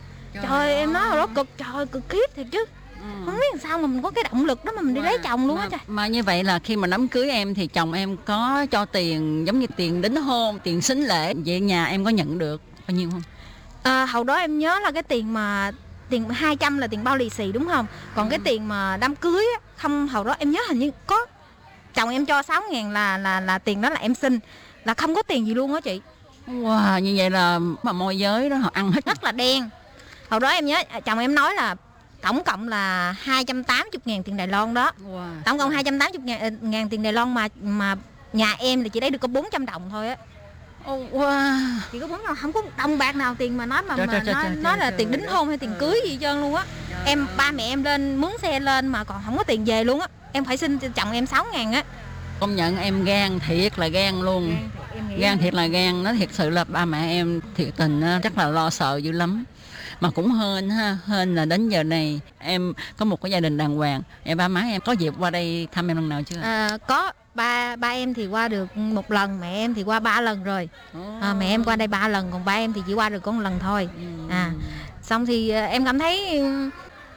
Trời, 0.48 0.74
em 0.74 0.92
nói 0.92 1.08
hồi 1.08 1.16
đó 1.16 1.26
cực 1.34 1.46
trời 1.58 1.86
cực 1.86 2.02
khiếp 2.08 2.26
thiệt 2.36 2.46
chứ. 2.52 2.64
Ừ. 3.00 3.24
không 3.26 3.34
biết 3.34 3.46
làm 3.52 3.60
sao 3.60 3.78
mà 3.78 3.86
mình 3.86 4.02
có 4.02 4.10
cái 4.10 4.24
động 4.24 4.44
lực 4.44 4.64
đó 4.64 4.72
mà 4.76 4.82
mình 4.82 4.94
đi 4.94 5.00
lấy 5.00 5.18
chồng 5.24 5.46
luôn 5.46 5.56
á 5.56 5.62
mà, 5.62 5.68
trời. 5.70 5.80
mà 5.86 6.06
như 6.06 6.22
vậy 6.22 6.44
là 6.44 6.58
khi 6.58 6.76
mà 6.76 6.86
đám 6.86 7.08
cưới 7.08 7.30
em 7.30 7.54
thì 7.54 7.66
chồng 7.66 7.92
em 7.92 8.16
có 8.24 8.66
cho 8.70 8.84
tiền 8.84 9.46
giống 9.46 9.60
như 9.60 9.66
tiền 9.76 10.02
đính 10.02 10.16
hôn 10.16 10.58
tiền 10.64 10.80
xính 10.80 11.08
lễ 11.08 11.34
vậy 11.46 11.60
nhà 11.60 11.84
em 11.84 12.04
có 12.04 12.10
nhận 12.10 12.38
được 12.38 12.62
bao 12.88 12.96
nhiêu 12.96 13.10
không 13.10 13.22
à, 13.84 14.06
hồi 14.06 14.24
đó 14.24 14.34
em 14.34 14.58
nhớ 14.58 14.78
là 14.82 14.90
cái 14.90 15.02
tiền 15.02 15.32
mà 15.32 15.70
tiền 16.10 16.28
200 16.28 16.78
là 16.78 16.86
tiền 16.86 17.04
bao 17.04 17.16
lì 17.16 17.30
xì 17.30 17.52
đúng 17.52 17.68
không? 17.68 17.86
Còn 18.14 18.28
cái 18.28 18.38
tiền 18.44 18.68
mà 18.68 18.96
đám 18.96 19.16
cưới 19.16 19.46
á 19.54 19.60
không 19.76 20.08
hồi 20.08 20.24
đó 20.24 20.34
em 20.38 20.50
nhớ 20.50 20.60
hình 20.68 20.78
như 20.78 20.90
có 21.06 21.26
chồng 21.94 22.10
em 22.10 22.26
cho 22.26 22.42
6 22.42 22.62
ngàn 22.70 22.90
là 22.90 23.18
là 23.18 23.40
là 23.40 23.58
tiền 23.58 23.80
đó 23.80 23.90
là 23.90 24.00
em 24.00 24.14
xin 24.14 24.38
là 24.84 24.94
không 24.94 25.14
có 25.14 25.22
tiền 25.22 25.46
gì 25.46 25.54
luôn 25.54 25.74
á 25.74 25.80
chị. 25.80 26.00
Wow 26.46 27.00
như 27.00 27.14
vậy 27.16 27.30
là 27.30 27.58
mà 27.82 27.92
môi 27.92 28.18
giới 28.18 28.50
đó 28.50 28.56
họ 28.56 28.70
ăn 28.72 28.92
hết 28.92 29.04
rất 29.04 29.24
là 29.24 29.32
đen. 29.32 29.68
Hồi 30.28 30.40
đó 30.40 30.48
em 30.48 30.66
nhớ 30.66 30.82
à, 30.88 31.00
chồng 31.00 31.18
em 31.18 31.34
nói 31.34 31.54
là 31.54 31.76
tổng 32.22 32.44
cộng 32.44 32.68
là 32.68 33.14
280 33.20 34.00
ngàn 34.04 34.22
tiền 34.22 34.36
Đài 34.36 34.48
Loan 34.48 34.74
đó. 34.74 34.92
Wow. 35.08 35.42
tổng 35.44 35.58
cộng 35.58 35.70
280 35.70 36.20
ngàn, 36.24 36.40
ờ, 36.40 36.50
ngàn 36.60 36.88
tiền 36.88 37.02
Đài 37.02 37.12
Loan 37.12 37.34
mà 37.34 37.48
mà 37.62 37.96
nhà 38.32 38.54
em 38.58 38.82
thì 38.82 38.88
chỉ 38.88 39.00
lấy 39.00 39.10
được 39.10 39.18
có 39.18 39.28
400 39.28 39.66
đồng 39.66 39.90
thôi 39.90 40.08
á 40.08 40.16
Oh, 40.90 41.12
wow. 41.12 41.58
chỉ 41.92 42.00
có 42.00 42.06
400 42.06 42.26
đồng 42.26 42.36
không 42.36 42.52
có 42.52 42.62
đồng 42.78 42.98
bạc 42.98 43.16
nào 43.16 43.34
tiền 43.38 43.56
mà 43.56 43.66
nói 43.66 43.82
mà, 43.82 43.96
Trời, 43.96 44.06
mà 44.06 44.12
trời, 44.24 44.34
nói, 44.34 44.44
trời, 44.44 44.56
nói 44.56 44.78
là 44.78 44.90
tiền 44.90 45.10
đính 45.10 45.26
hôn 45.28 45.48
hay 45.48 45.58
tiền 45.58 45.74
cưới 45.78 46.00
gì 46.08 46.18
trơn 46.20 46.40
luôn 46.40 46.54
á. 46.54 46.64
Em 47.04 47.26
ba 47.36 47.50
mẹ 47.50 47.64
em 47.64 47.84
lên 47.84 48.16
mướn 48.16 48.30
xe 48.42 48.60
lên 48.60 48.88
mà 48.88 49.04
còn 49.04 49.22
không 49.24 49.36
có 49.38 49.44
tiền 49.44 49.64
về 49.64 49.84
luôn 49.84 50.00
á. 50.00 50.06
Em 50.32 50.44
phải 50.44 50.56
xin 50.56 50.78
chồng 50.78 51.12
em 51.12 51.26
6 51.26 51.46
ngàn 51.52 51.72
á. 51.72 51.82
Công 52.40 52.56
nhận 52.56 52.78
em 52.78 53.04
gan 53.04 53.40
thiệt 53.40 53.78
là 53.78 53.88
gan 53.88 54.20
luôn. 54.20 54.56
Nghĩ 55.08 55.16
gan 55.18 55.38
thiệt 55.38 55.54
là 55.54 55.66
gan 55.66 56.02
nó 56.02 56.12
thiệt 56.12 56.28
sự 56.32 56.50
là 56.50 56.64
ba 56.64 56.84
mẹ 56.84 57.08
em 57.08 57.40
thiệt 57.56 57.68
tình 57.76 58.00
á, 58.00 58.20
chắc 58.22 58.38
là 58.38 58.48
lo 58.48 58.70
sợ 58.70 58.96
dữ 58.96 59.12
lắm. 59.12 59.44
Mà 60.00 60.10
cũng 60.10 60.32
hên 60.32 60.70
ha 60.70 60.98
hên 61.06 61.34
là 61.34 61.44
đến 61.44 61.68
giờ 61.68 61.82
này 61.82 62.20
em 62.38 62.72
có 62.96 63.04
một 63.04 63.22
cái 63.22 63.30
gia 63.30 63.40
đình 63.40 63.56
đàng 63.56 63.76
hoàng. 63.76 64.02
Em 64.24 64.38
ba 64.38 64.48
má 64.48 64.60
em 64.60 64.80
có 64.80 64.92
dịp 64.92 65.14
qua 65.18 65.30
đây 65.30 65.68
thăm 65.72 65.90
em 65.90 65.96
lần 65.96 66.08
nào 66.08 66.22
chưa? 66.22 66.40
À, 66.42 66.78
có 66.88 67.12
ba 67.34 67.76
ba 67.76 67.88
em 67.88 68.14
thì 68.14 68.26
qua 68.26 68.48
được 68.48 68.76
một 68.76 69.10
lần 69.10 69.40
mẹ 69.40 69.52
em 69.52 69.74
thì 69.74 69.82
qua 69.82 70.00
ba 70.00 70.20
lần 70.20 70.44
rồi. 70.44 70.68
À, 71.20 71.34
mẹ 71.38 71.46
em 71.46 71.64
qua 71.64 71.76
đây 71.76 71.88
ba 71.88 72.08
lần 72.08 72.28
còn 72.32 72.44
ba 72.44 72.52
em 72.52 72.72
thì 72.72 72.82
chỉ 72.86 72.94
qua 72.94 73.08
được 73.08 73.22
có 73.22 73.32
một 73.32 73.40
lần 73.40 73.58
thôi. 73.58 73.88
À 74.30 74.52
xong 75.04 75.26
thì 75.26 75.48
à, 75.48 75.64
em 75.64 75.84
cảm 75.84 75.98
thấy 75.98 76.38
ừ, 76.38 76.70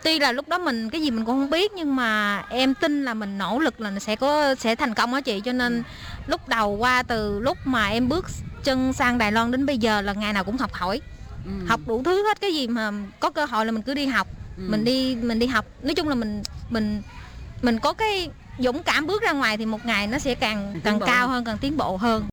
tuy 0.04 0.20
là 0.20 0.32
lúc 0.32 0.48
đó 0.48 0.58
mình 0.58 0.90
cái 0.90 1.02
gì 1.02 1.12
mình 1.12 1.26
cũng 1.26 1.40
không 1.40 1.50
biết 1.50 1.72
nhưng 1.74 1.96
mà 1.96 2.44
em 2.50 2.74
tin 2.74 3.06
là 3.06 3.14
mình 3.14 3.38
nỗ 3.38 3.60
lực 3.60 3.82
là 3.82 4.00
sẽ 4.00 4.16
có 4.16 4.56
sẽ 4.56 4.76
thành 4.76 4.94
công 4.94 5.14
á 5.14 5.22
chị. 5.22 5.42
Cho 5.46 5.54
nên 5.54 5.84
lúc 6.28 6.48
đầu 6.48 6.72
qua 6.72 7.04
từ 7.04 7.40
lúc 7.40 7.58
mà 7.66 7.88
em 7.88 8.10
bước 8.10 8.26
chân 8.64 8.94
sang 8.94 9.18
Đài 9.18 9.32
Loan 9.32 9.52
đến 9.52 9.66
bây 9.66 9.78
giờ 9.78 10.02
là 10.02 10.14
ngày 10.14 10.34
nào 10.34 10.44
cũng 10.44 10.58
học 10.58 10.74
hỏi. 10.74 11.02
Ừ. 11.46 11.52
học 11.68 11.80
đủ 11.86 12.02
thứ 12.06 12.28
hết 12.28 12.42
cái 12.42 12.54
gì 12.54 12.68
mà 12.68 12.92
có 13.20 13.30
cơ 13.30 13.46
hội 13.46 13.66
là 13.66 13.72
mình 13.72 13.82
cứ 13.82 13.94
đi 13.94 14.06
học. 14.06 14.28
Ừ. 14.58 14.64
mình 14.70 14.84
đi 14.84 15.16
mình 15.16 15.40
đi 15.40 15.48
học. 15.48 15.66
Nói 15.82 15.94
chung 15.96 16.08
là 16.08 16.16
mình 16.16 16.44
mình 16.70 17.02
mình 17.62 17.80
có 17.80 17.94
cái 17.94 18.30
dũng 18.60 18.84
cảm 18.84 19.08
bước 19.08 19.22
ra 19.22 19.34
ngoài 19.34 19.58
thì 19.58 19.66
một 19.66 19.86
ngày 19.86 20.08
nó 20.08 20.20
sẽ 20.20 20.36
càng 20.36 20.80
càng 20.84 21.00
cao 21.06 21.28
hơn 21.28 21.44
càng 21.44 21.58
tiến 21.58 21.78
bộ 21.78 21.98
hơn. 21.98 22.24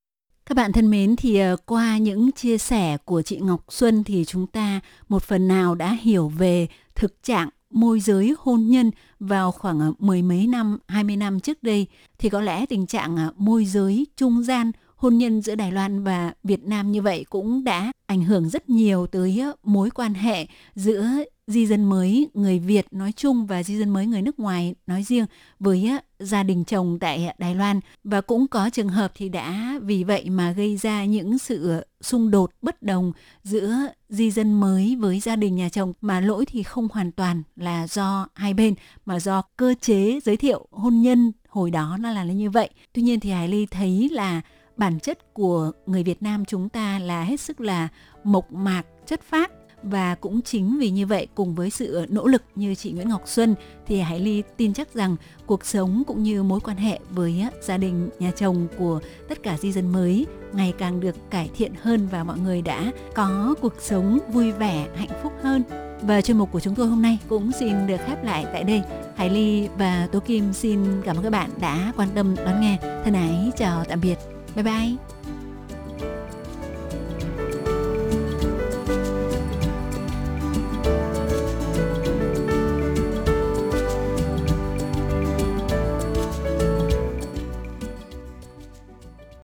Các 0.47 0.55
bạn 0.57 0.73
thân 0.73 0.91
mến 0.91 1.17
thì 1.17 1.39
ờ, 1.39 1.57
qua 1.67 1.99
những 1.99 2.33
chia 2.33 2.59
sẻ 2.59 2.97
của 3.05 3.23
chị 3.23 3.37
Ngọc 3.37 3.65
Xuân 3.69 4.05
thì 4.05 4.25
chúng 4.25 4.47
ta 4.47 4.81
một 5.09 5.23
phần 5.23 5.49
nào 5.49 5.75
đã 5.75 5.97
hiểu 6.01 6.29
về 6.29 6.67
thực 6.95 7.23
trạng 7.23 7.49
môi 7.71 8.01
giới 8.01 8.35
hôn 8.39 8.69
nhân 8.69 8.91
vào 9.21 9.53
khoảng 9.53 9.81
ờ, 9.81 9.93
mười 9.99 10.23
mấy 10.23 10.47
năm, 10.47 10.79
20 10.89 11.17
năm 11.17 11.41
trước 11.41 11.63
đây. 11.63 11.87
Thì 12.19 12.29
có 12.29 12.41
lẽ 12.41 12.67
tình 12.67 12.87
trạng 12.87 13.17
ờ, 13.17 13.33
môi 13.37 13.65
giới 13.65 14.07
trung 14.17 14.43
gian 14.43 14.73
hôn 14.97 15.19
nhân 15.19 15.43
giữa 15.43 15.55
Đài 15.55 15.73
Loan 15.73 16.05
và 16.05 16.33
Việt 16.45 16.65
Nam 16.65 16.93
như 16.93 17.03
vậy 17.03 17.25
cũng 17.31 17.65
đã 17.65 17.93
ảnh 18.07 18.25
hưởng 18.25 18.49
rất 18.49 18.71
nhiều 18.71 19.07
tới 19.07 19.43
mối 19.63 19.91
quan 19.91 20.15
hệ 20.15 20.47
giữa 20.75 21.09
di 21.47 21.67
dân 21.67 21.85
mới 21.85 22.29
người 22.35 22.59
Việt 22.59 22.87
nói 22.91 23.13
chung 23.17 23.47
và 23.47 23.63
di 23.63 23.79
dân 23.79 23.91
mới 23.91 24.07
người 24.07 24.23
nước 24.23 24.39
ngoài 24.39 24.75
nói 24.87 25.03
riêng 25.03 25.27
với 25.61 25.91
gia 26.19 26.43
đình 26.43 26.65
chồng 26.65 26.99
tại 27.01 27.35
Đài 27.39 27.55
Loan. 27.55 27.81
Và 28.05 28.21
cũng 28.21 28.47
có 28.47 28.71
trường 28.71 28.89
hợp 28.89 29.13
thì 29.15 29.29
đã 29.29 29.79
vì 29.83 30.05
vậy 30.05 30.31
mà 30.31 30.53
gây 30.53 30.77
ra 30.77 31.05
những 31.05 31.39
sự 31.39 31.85
xung 32.01 32.31
đột 32.31 32.51
bất 32.63 32.83
đồng 32.83 33.13
giữa 33.43 33.77
di 34.09 34.31
dân 34.31 34.61
mới 34.61 34.97
với 34.97 35.21
gia 35.21 35.37
đình 35.37 35.57
nhà 35.57 35.69
chồng. 35.69 35.93
Mà 36.01 36.21
lỗi 36.21 36.47
thì 36.47 36.63
không 36.63 36.89
hoàn 36.93 37.13
toàn 37.13 37.43
là 37.57 37.87
do 37.87 38.29
hai 38.35 38.55
bên 38.55 38.75
mà 39.07 39.21
do 39.21 39.43
cơ 39.57 39.75
chế 39.81 40.21
giới 40.25 40.37
thiệu 40.37 40.67
hôn 40.71 41.03
nhân 41.03 41.33
hồi 41.49 41.71
đó 41.71 41.97
nó 42.01 42.11
là 42.11 42.25
như 42.25 42.51
vậy. 42.51 42.71
Tuy 42.93 43.03
nhiên 43.03 43.21
thì 43.21 43.31
Hải 43.31 43.49
Ly 43.49 43.67
thấy 43.67 44.09
là 44.13 44.41
bản 44.77 45.01
chất 45.01 45.35
của 45.35 45.73
người 45.87 46.03
Việt 46.03 46.23
Nam 46.23 46.45
chúng 46.45 46.69
ta 46.69 46.99
là 46.99 47.25
hết 47.25 47.41
sức 47.41 47.61
là 47.61 47.89
mộc 48.25 48.53
mạc, 48.53 48.83
chất 49.07 49.23
phác 49.23 49.51
và 49.85 50.15
cũng 50.15 50.43
chính 50.43 50.79
vì 50.79 50.91
như 50.91 51.07
vậy 51.07 51.27
cùng 51.35 51.55
với 51.55 51.71
sự 51.71 52.07
nỗ 52.09 52.27
lực 52.27 52.43
như 52.55 52.75
chị 52.75 52.93
Nguyễn 52.93 53.09
Ngọc 53.09 53.23
Xuân 53.27 53.55
thì 53.87 54.01
Hải 54.01 54.21
Ly 54.21 54.43
tin 54.57 54.75
chắc 54.75 54.95
rằng 54.95 55.17
cuộc 55.47 55.65
sống 55.65 56.03
cũng 56.07 56.23
như 56.23 56.43
mối 56.43 56.61
quan 56.61 56.77
hệ 56.77 56.99
với 57.11 57.45
gia 57.63 57.77
đình 57.77 58.09
nhà 58.19 58.31
chồng 58.31 58.67
của 58.79 59.01
tất 59.29 59.43
cả 59.43 59.57
di 59.59 59.73
dân 59.73 59.93
mới 59.93 60.27
ngày 60.53 60.75
càng 60.79 61.01
được 61.01 61.31
cải 61.31 61.51
thiện 61.57 61.73
hơn 61.83 62.09
và 62.11 62.25
mọi 62.25 62.39
người 62.39 62.63
đã 62.63 62.93
có 63.15 63.55
cuộc 63.61 63.75
sống 63.81 64.19
vui 64.33 64.53
vẻ, 64.53 64.87
hạnh 64.97 65.21
phúc 65.23 65.33
hơn. 65.43 65.63
Và 66.03 66.21
chuyên 66.21 66.39
mục 66.39 66.53
của 66.53 66.61
chúng 66.61 66.75
tôi 66.75 66.87
hôm 66.87 67.03
nay 67.03 67.19
cũng 67.29 67.53
xin 67.53 67.87
được 67.87 68.01
khép 68.07 68.25
lại 68.25 68.47
tại 68.53 68.65
đây. 68.65 68.83
Hải 69.17 69.31
Ly 69.31 69.69
và 69.79 70.09
Tố 70.13 70.21
Kim 70.21 70.53
xin 70.53 71.03
cảm 71.03 71.17
ơn 71.17 71.23
các 71.23 71.31
bạn 71.31 71.51
đã 71.61 71.93
quan 71.97 72.09
tâm 72.15 72.37
đón 72.37 72.61
nghe. 72.61 72.79
Thân 73.05 73.15
ái 73.15 73.51
chào 73.57 73.85
tạm 73.85 74.01
biệt. 74.01 74.19
Bye 74.55 74.65
bye. 74.65 75.14